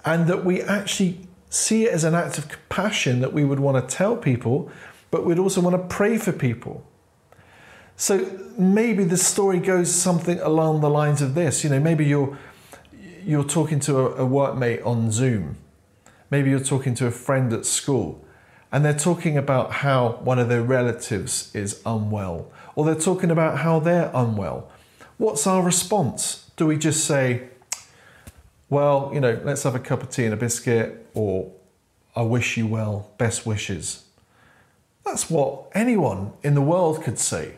and 0.05 0.27
that 0.27 0.45
we 0.45 0.61
actually 0.61 1.27
see 1.49 1.87
it 1.87 1.93
as 1.95 2.05
an 2.05 2.15
act 2.15 2.37
of 2.37 2.51
compassion 2.51 3.21
that 3.21 3.33
we 3.33 3.47
would 3.47 3.61
want 3.61 3.89
to 3.89 3.97
tell 3.97 4.15
people, 4.15 4.71
but 5.11 5.25
we'd 5.25 5.39
also 5.39 5.63
want 5.63 5.75
to 5.75 5.97
pray 5.97 6.19
for 6.19 6.33
people. 6.33 6.87
So 7.97 8.31
maybe 8.59 9.05
the 9.05 9.17
story 9.17 9.59
goes 9.59 9.91
something 9.91 10.39
along 10.41 10.83
the 10.83 10.91
lines 10.91 11.23
of 11.23 11.35
this. 11.35 11.65
You 11.65 11.71
know, 11.71 11.81
maybe 11.81 12.05
you're 12.05 12.37
you're 13.25 13.45
talking 13.45 13.81
to 13.81 14.01
a, 14.01 14.27
a 14.27 14.29
workmate 14.29 14.85
on 14.85 15.11
Zoom 15.11 15.57
Maybe 16.31 16.51
you're 16.51 16.61
talking 16.61 16.95
to 16.97 17.07
a 17.07 17.11
friend 17.11 17.53
at 17.53 17.67
school 17.67 18.25
and 18.73 18.85
they're 18.85 18.95
talking 18.95 19.37
about 19.37 19.73
how 19.73 20.21
one 20.23 20.39
of 20.39 20.49
their 20.49 20.63
relatives 20.63 21.55
is 21.55 21.83
unwell, 21.85 22.51
or 22.77 22.85
they're 22.85 22.95
talking 22.95 23.31
about 23.31 23.59
how 23.59 23.81
they're 23.81 24.11
unwell. 24.15 24.71
What's 25.19 25.47
our 25.47 25.63
response? 25.63 26.51
Do 26.57 26.67
we 26.67 26.77
just 26.77 27.05
say, 27.05 27.49
well, 28.69 29.11
you 29.13 29.19
know, 29.19 29.41
let's 29.45 29.65
have 29.65 29.75
a 29.75 29.81
cup 29.81 30.03
of 30.03 30.11
tea 30.11 30.25
and 30.25 30.35
a 30.35 30.37
biscuit, 30.37 31.05
or 31.15 31.51
I 32.15 32.23
wish 32.23 32.57
you 32.57 32.69
well, 32.69 33.11
best 33.19 33.45
wishes? 33.45 34.05
That's 35.05 35.29
what 35.29 35.65
anyone 35.75 36.33
in 36.45 36.55
the 36.55 36.63
world 36.63 37.03
could 37.03 37.19
say. 37.19 37.57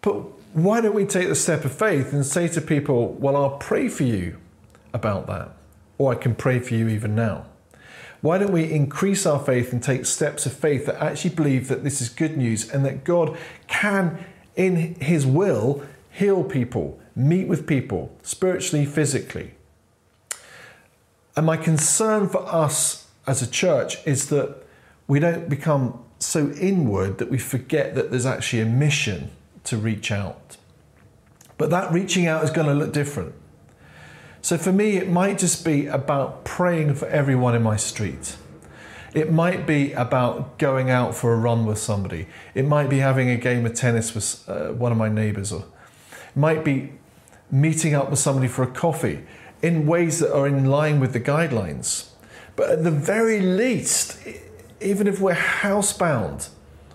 But 0.00 0.20
why 0.54 0.80
don't 0.80 0.94
we 0.94 1.06
take 1.06 1.26
the 1.26 1.34
step 1.34 1.64
of 1.64 1.72
faith 1.72 2.12
and 2.12 2.24
say 2.24 2.46
to 2.48 2.60
people, 2.60 3.14
well, 3.14 3.34
I'll 3.34 3.58
pray 3.58 3.88
for 3.88 4.04
you 4.04 4.38
about 4.92 5.26
that? 5.26 5.55
Or 5.98 6.12
I 6.12 6.16
can 6.16 6.34
pray 6.34 6.58
for 6.58 6.74
you 6.74 6.88
even 6.88 7.14
now. 7.14 7.46
Why 8.20 8.38
don't 8.38 8.52
we 8.52 8.70
increase 8.70 9.26
our 9.26 9.38
faith 9.38 9.72
and 9.72 9.82
take 9.82 10.06
steps 10.06 10.46
of 10.46 10.52
faith 10.52 10.86
that 10.86 11.02
actually 11.02 11.34
believe 11.34 11.68
that 11.68 11.84
this 11.84 12.00
is 12.00 12.08
good 12.08 12.36
news 12.36 12.70
and 12.70 12.84
that 12.84 13.04
God 13.04 13.36
can, 13.68 14.24
in 14.56 14.94
His 14.96 15.26
will, 15.26 15.82
heal 16.10 16.42
people, 16.42 16.98
meet 17.14 17.46
with 17.46 17.66
people, 17.66 18.16
spiritually, 18.22 18.86
physically? 18.86 19.52
And 21.36 21.44
my 21.44 21.56
concern 21.56 22.28
for 22.28 22.46
us 22.46 23.06
as 23.26 23.42
a 23.42 23.46
church 23.46 23.98
is 24.06 24.28
that 24.30 24.56
we 25.06 25.20
don't 25.20 25.48
become 25.48 26.02
so 26.18 26.50
inward 26.52 27.18
that 27.18 27.30
we 27.30 27.38
forget 27.38 27.94
that 27.94 28.10
there's 28.10 28.26
actually 28.26 28.62
a 28.62 28.66
mission 28.66 29.30
to 29.64 29.76
reach 29.76 30.10
out. 30.10 30.56
But 31.58 31.70
that 31.70 31.92
reaching 31.92 32.26
out 32.26 32.42
is 32.44 32.50
going 32.50 32.66
to 32.66 32.74
look 32.74 32.92
different. 32.92 33.34
So 34.46 34.56
for 34.56 34.70
me, 34.70 34.96
it 34.96 35.10
might 35.10 35.38
just 35.38 35.64
be 35.64 35.88
about 35.88 36.44
praying 36.44 36.94
for 36.94 37.08
everyone 37.08 37.56
in 37.56 37.64
my 37.64 37.74
street. 37.74 38.36
It 39.12 39.32
might 39.32 39.66
be 39.66 39.92
about 39.92 40.56
going 40.56 40.88
out 40.88 41.16
for 41.16 41.32
a 41.32 41.36
run 41.36 41.66
with 41.66 41.78
somebody. 41.78 42.28
It 42.54 42.64
might 42.64 42.88
be 42.88 42.98
having 42.98 43.28
a 43.28 43.36
game 43.36 43.66
of 43.66 43.74
tennis 43.74 44.14
with 44.14 44.48
uh, 44.48 44.68
one 44.68 44.92
of 44.92 44.98
my 44.98 45.08
neighbours. 45.08 45.52
Or 45.52 45.64
it 46.28 46.36
might 46.36 46.64
be 46.64 46.92
meeting 47.50 47.96
up 47.96 48.08
with 48.08 48.20
somebody 48.20 48.46
for 48.46 48.62
a 48.62 48.70
coffee 48.70 49.24
in 49.62 49.84
ways 49.84 50.20
that 50.20 50.32
are 50.32 50.46
in 50.46 50.66
line 50.66 51.00
with 51.00 51.12
the 51.12 51.18
guidelines. 51.18 52.10
But 52.54 52.70
at 52.70 52.84
the 52.84 52.92
very 52.92 53.40
least, 53.40 54.16
even 54.80 55.08
if 55.08 55.18
we're 55.18 55.34
housebound, 55.34 56.50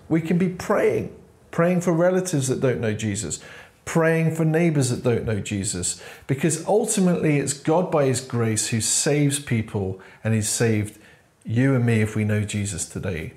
we 0.08 0.22
can 0.22 0.38
be 0.38 0.48
praying, 0.48 1.14
praying 1.50 1.82
for 1.82 1.92
relatives 1.92 2.48
that 2.48 2.62
don't 2.62 2.80
know 2.80 2.94
Jesus, 2.94 3.40
praying 3.84 4.34
for 4.34 4.44
neighbors 4.44 4.90
that 4.90 5.02
don't 5.02 5.24
know 5.24 5.40
Jesus, 5.40 6.02
because 6.26 6.66
ultimately 6.66 7.38
it's 7.38 7.52
God 7.52 7.90
by 7.90 8.06
His 8.06 8.20
grace 8.20 8.68
who 8.68 8.80
saves 8.80 9.38
people 9.38 10.00
and 10.22 10.34
He's 10.34 10.48
saved 10.48 10.98
you 11.44 11.74
and 11.74 11.84
me 11.84 12.00
if 12.00 12.14
we 12.14 12.24
know 12.24 12.42
Jesus 12.42 12.88
today. 12.88 13.32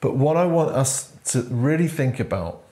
But 0.00 0.16
what 0.16 0.36
I 0.36 0.46
want 0.46 0.70
us 0.70 1.12
to 1.26 1.42
really 1.42 1.88
think 1.88 2.20
about 2.20 2.62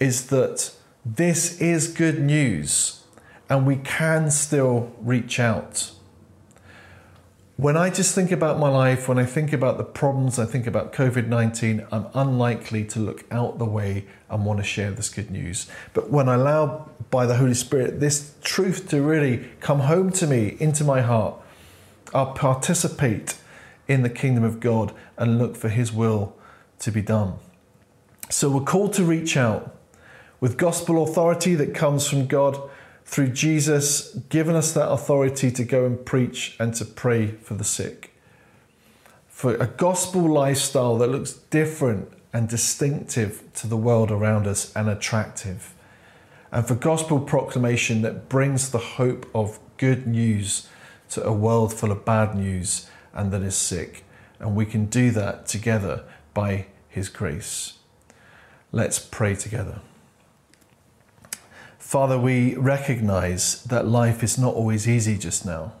is 0.00 0.28
that 0.28 0.72
this 1.04 1.60
is 1.60 1.88
good 1.88 2.20
news 2.20 3.02
and 3.48 3.66
we 3.66 3.76
can 3.76 4.30
still 4.30 4.92
reach 5.00 5.40
out. 5.40 5.92
When 7.58 7.76
I 7.76 7.90
just 7.90 8.14
think 8.14 8.30
about 8.30 8.60
my 8.60 8.68
life, 8.68 9.08
when 9.08 9.18
I 9.18 9.24
think 9.24 9.52
about 9.52 9.78
the 9.78 9.84
problems, 9.84 10.38
I 10.38 10.44
think 10.44 10.68
about 10.68 10.92
COVID 10.92 11.26
19, 11.26 11.84
I'm 11.90 12.06
unlikely 12.14 12.84
to 12.84 13.00
look 13.00 13.24
out 13.32 13.58
the 13.58 13.64
way 13.64 14.04
and 14.30 14.46
want 14.46 14.60
to 14.60 14.64
share 14.64 14.92
this 14.92 15.08
good 15.08 15.28
news. 15.28 15.68
But 15.92 16.08
when 16.08 16.28
I 16.28 16.34
allow, 16.34 16.88
by 17.10 17.26
the 17.26 17.34
Holy 17.34 17.54
Spirit, 17.54 17.98
this 17.98 18.34
truth 18.44 18.88
to 18.90 19.02
really 19.02 19.48
come 19.58 19.80
home 19.80 20.12
to 20.12 20.26
me, 20.28 20.56
into 20.60 20.84
my 20.84 21.00
heart, 21.00 21.34
I'll 22.14 22.32
participate 22.32 23.34
in 23.88 24.02
the 24.02 24.08
kingdom 24.08 24.44
of 24.44 24.60
God 24.60 24.94
and 25.16 25.40
look 25.40 25.56
for 25.56 25.68
His 25.68 25.92
will 25.92 26.36
to 26.78 26.92
be 26.92 27.02
done. 27.02 27.40
So 28.30 28.48
we're 28.50 28.60
called 28.60 28.92
to 28.92 29.04
reach 29.04 29.36
out 29.36 29.74
with 30.38 30.58
gospel 30.58 31.02
authority 31.02 31.56
that 31.56 31.74
comes 31.74 32.08
from 32.08 32.28
God 32.28 32.56
through 33.08 33.28
Jesus 33.28 34.12
given 34.28 34.54
us 34.54 34.72
that 34.72 34.90
authority 34.90 35.50
to 35.50 35.64
go 35.64 35.86
and 35.86 36.04
preach 36.04 36.54
and 36.60 36.74
to 36.74 36.84
pray 36.84 37.28
for 37.28 37.54
the 37.54 37.64
sick. 37.64 38.14
For 39.28 39.54
a 39.54 39.66
gospel 39.66 40.20
lifestyle 40.30 40.98
that 40.98 41.08
looks 41.08 41.32
different 41.32 42.12
and 42.34 42.50
distinctive 42.50 43.42
to 43.54 43.66
the 43.66 43.78
world 43.78 44.10
around 44.10 44.46
us 44.46 44.76
and 44.76 44.90
attractive. 44.90 45.72
And 46.52 46.68
for 46.68 46.74
gospel 46.74 47.18
proclamation 47.18 48.02
that 48.02 48.28
brings 48.28 48.70
the 48.70 48.78
hope 48.78 49.26
of 49.34 49.58
good 49.78 50.06
news 50.06 50.68
to 51.08 51.24
a 51.24 51.32
world 51.32 51.72
full 51.72 51.90
of 51.90 52.04
bad 52.04 52.34
news 52.34 52.90
and 53.14 53.32
that 53.32 53.40
is 53.40 53.56
sick. 53.56 54.04
And 54.38 54.54
we 54.54 54.66
can 54.66 54.84
do 54.84 55.10
that 55.12 55.46
together 55.46 56.04
by 56.34 56.66
His 56.90 57.08
grace. 57.08 57.78
Let's 58.70 58.98
pray 58.98 59.34
together. 59.34 59.80
Father, 61.88 62.18
we 62.18 62.54
recognize 62.56 63.62
that 63.62 63.88
life 63.88 64.22
is 64.22 64.36
not 64.36 64.52
always 64.52 64.86
easy 64.86 65.16
just 65.16 65.46
now. 65.46 65.72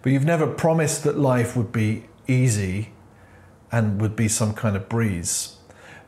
But 0.00 0.12
you've 0.12 0.24
never 0.24 0.46
promised 0.46 1.04
that 1.04 1.18
life 1.18 1.54
would 1.54 1.70
be 1.70 2.04
easy 2.26 2.92
and 3.70 4.00
would 4.00 4.16
be 4.16 4.26
some 4.28 4.54
kind 4.54 4.74
of 4.74 4.88
breeze. 4.88 5.58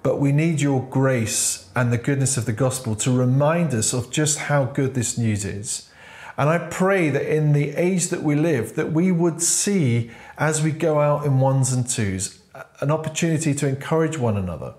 But 0.03 0.21
we 0.21 0.33
need 0.33 0.63
your 0.63 0.83
grace 0.89 1.69
and 1.77 1.93
the 1.93 1.99
goodness 1.99 2.39
of 2.39 2.47
the 2.47 2.55
gospel 2.55 2.95
to 2.97 3.13
remind 3.13 3.75
us 3.75 3.93
of 3.93 4.11
just 4.11 4.39
how 4.39 4.65
good 4.65 4.95
this 4.95 5.19
news 5.19 5.45
is. 5.45 5.91
And 6.39 6.49
I 6.49 6.57
pray 6.57 7.11
that 7.11 7.31
in 7.31 7.53
the 7.53 7.73
age 7.77 8.09
that 8.09 8.23
we 8.23 8.37
live, 8.37 8.75
that 8.77 8.95
we 8.95 9.13
would 9.13 9.43
see 9.43 10.11
as 10.39 10.63
we 10.63 10.73
go 10.73 10.99
out 10.99 11.27
in 11.27 11.41
ones 11.41 11.75
and 11.75 11.87
twos 11.87 12.41
an 12.81 12.91
opportunity 12.91 13.53
to 13.53 13.69
encourage 13.69 14.17
one 14.17 14.39
another. 14.39 14.77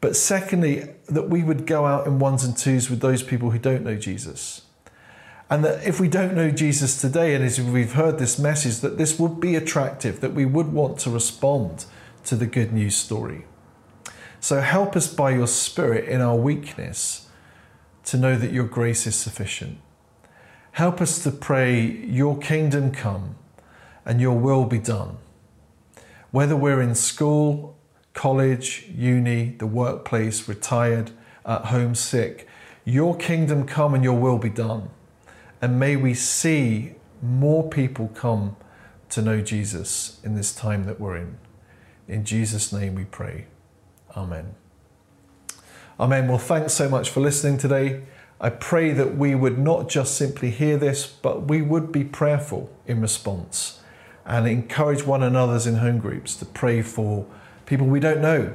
But 0.00 0.16
secondly, 0.16 0.88
that 1.08 1.28
we 1.28 1.42
would 1.42 1.66
go 1.66 1.84
out 1.84 2.06
in 2.06 2.18
ones 2.18 2.44
and 2.44 2.56
twos 2.56 2.88
with 2.88 3.00
those 3.00 3.22
people 3.22 3.50
who 3.50 3.58
don't 3.58 3.84
know 3.84 3.96
Jesus. 3.96 4.62
And 5.50 5.64
that 5.64 5.86
if 5.86 5.98
we 5.98 6.08
don't 6.08 6.34
know 6.34 6.50
Jesus 6.50 7.00
today, 7.00 7.34
and 7.34 7.44
as 7.44 7.60
we've 7.60 7.92
heard 7.92 8.18
this 8.18 8.38
message, 8.38 8.78
that 8.80 8.98
this 8.98 9.18
would 9.18 9.40
be 9.40 9.56
attractive, 9.56 10.20
that 10.20 10.32
we 10.32 10.44
would 10.44 10.72
want 10.72 10.98
to 11.00 11.10
respond 11.10 11.84
to 12.24 12.36
the 12.36 12.46
good 12.46 12.72
news 12.72 12.94
story. 12.94 13.44
So 14.38 14.60
help 14.60 14.96
us 14.96 15.12
by 15.12 15.30
your 15.32 15.48
Spirit 15.48 16.08
in 16.08 16.20
our 16.20 16.36
weakness 16.36 17.28
to 18.04 18.16
know 18.16 18.36
that 18.36 18.52
your 18.52 18.64
grace 18.64 19.06
is 19.06 19.16
sufficient. 19.16 19.78
Help 20.72 21.00
us 21.00 21.22
to 21.24 21.30
pray, 21.30 21.84
Your 22.06 22.38
kingdom 22.38 22.92
come 22.92 23.34
and 24.06 24.20
your 24.20 24.38
will 24.38 24.64
be 24.64 24.78
done. 24.78 25.18
Whether 26.30 26.56
we're 26.56 26.80
in 26.80 26.94
school, 26.94 27.76
college, 28.20 28.84
uni, 28.94 29.54
the 29.56 29.66
workplace, 29.66 30.46
retired, 30.46 31.10
at 31.46 31.64
home, 31.64 31.94
sick, 31.94 32.46
Your 32.84 33.16
kingdom 33.16 33.66
come 33.66 33.94
and 33.94 34.04
your 34.04 34.18
will 34.18 34.36
be 34.36 34.50
done. 34.50 34.90
And 35.62 35.80
may 35.80 35.96
we 35.96 36.12
see 36.12 36.96
more 37.22 37.66
people 37.70 38.08
come 38.08 38.56
to 39.08 39.22
know 39.22 39.40
Jesus 39.40 40.20
in 40.22 40.34
this 40.34 40.54
time 40.54 40.84
that 40.84 41.00
we're 41.00 41.16
in. 41.16 41.38
In 42.08 42.26
Jesus' 42.26 42.74
name 42.74 42.94
we 42.94 43.04
pray. 43.04 43.46
Amen. 44.14 44.54
Amen. 45.98 46.28
Well, 46.28 46.36
thanks 46.36 46.74
so 46.74 46.90
much 46.90 47.08
for 47.08 47.20
listening 47.20 47.56
today. 47.56 48.02
I 48.38 48.50
pray 48.50 48.92
that 48.92 49.16
we 49.16 49.34
would 49.34 49.58
not 49.58 49.88
just 49.88 50.14
simply 50.14 50.50
hear 50.50 50.76
this, 50.76 51.06
but 51.06 51.48
we 51.48 51.62
would 51.62 51.90
be 51.90 52.04
prayerful 52.04 52.70
in 52.86 53.00
response 53.00 53.80
and 54.26 54.46
encourage 54.46 55.06
one 55.06 55.22
another's 55.22 55.66
in 55.66 55.76
home 55.76 56.00
groups 56.00 56.36
to 56.36 56.44
pray 56.44 56.82
for 56.82 57.24
people 57.70 57.86
we 57.86 58.00
don't 58.00 58.20
know, 58.20 58.52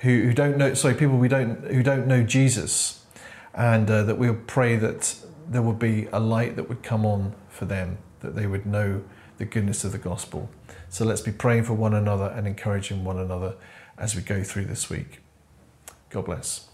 who, 0.00 0.20
who 0.20 0.34
don't 0.34 0.58
know, 0.58 0.74
sorry, 0.74 0.94
people 0.94 1.16
we 1.16 1.28
don't, 1.28 1.64
who 1.72 1.82
don't 1.82 2.06
know 2.06 2.22
Jesus, 2.22 3.06
and 3.54 3.90
uh, 3.90 4.02
that 4.02 4.18
we'll 4.18 4.38
pray 4.46 4.76
that 4.76 5.16
there 5.48 5.62
would 5.62 5.78
be 5.78 6.08
a 6.12 6.20
light 6.20 6.56
that 6.56 6.68
would 6.68 6.82
come 6.82 7.06
on 7.06 7.34
for 7.48 7.64
them, 7.64 7.96
that 8.20 8.36
they 8.36 8.46
would 8.46 8.66
know 8.66 9.02
the 9.38 9.46
goodness 9.46 9.82
of 9.82 9.92
the 9.92 9.98
gospel. 9.98 10.50
So 10.90 11.06
let's 11.06 11.22
be 11.22 11.32
praying 11.32 11.64
for 11.64 11.72
one 11.72 11.94
another 11.94 12.26
and 12.36 12.46
encouraging 12.46 13.02
one 13.02 13.18
another 13.18 13.54
as 13.96 14.14
we 14.14 14.20
go 14.20 14.42
through 14.42 14.66
this 14.66 14.90
week. 14.90 15.20
God 16.10 16.26
bless. 16.26 16.69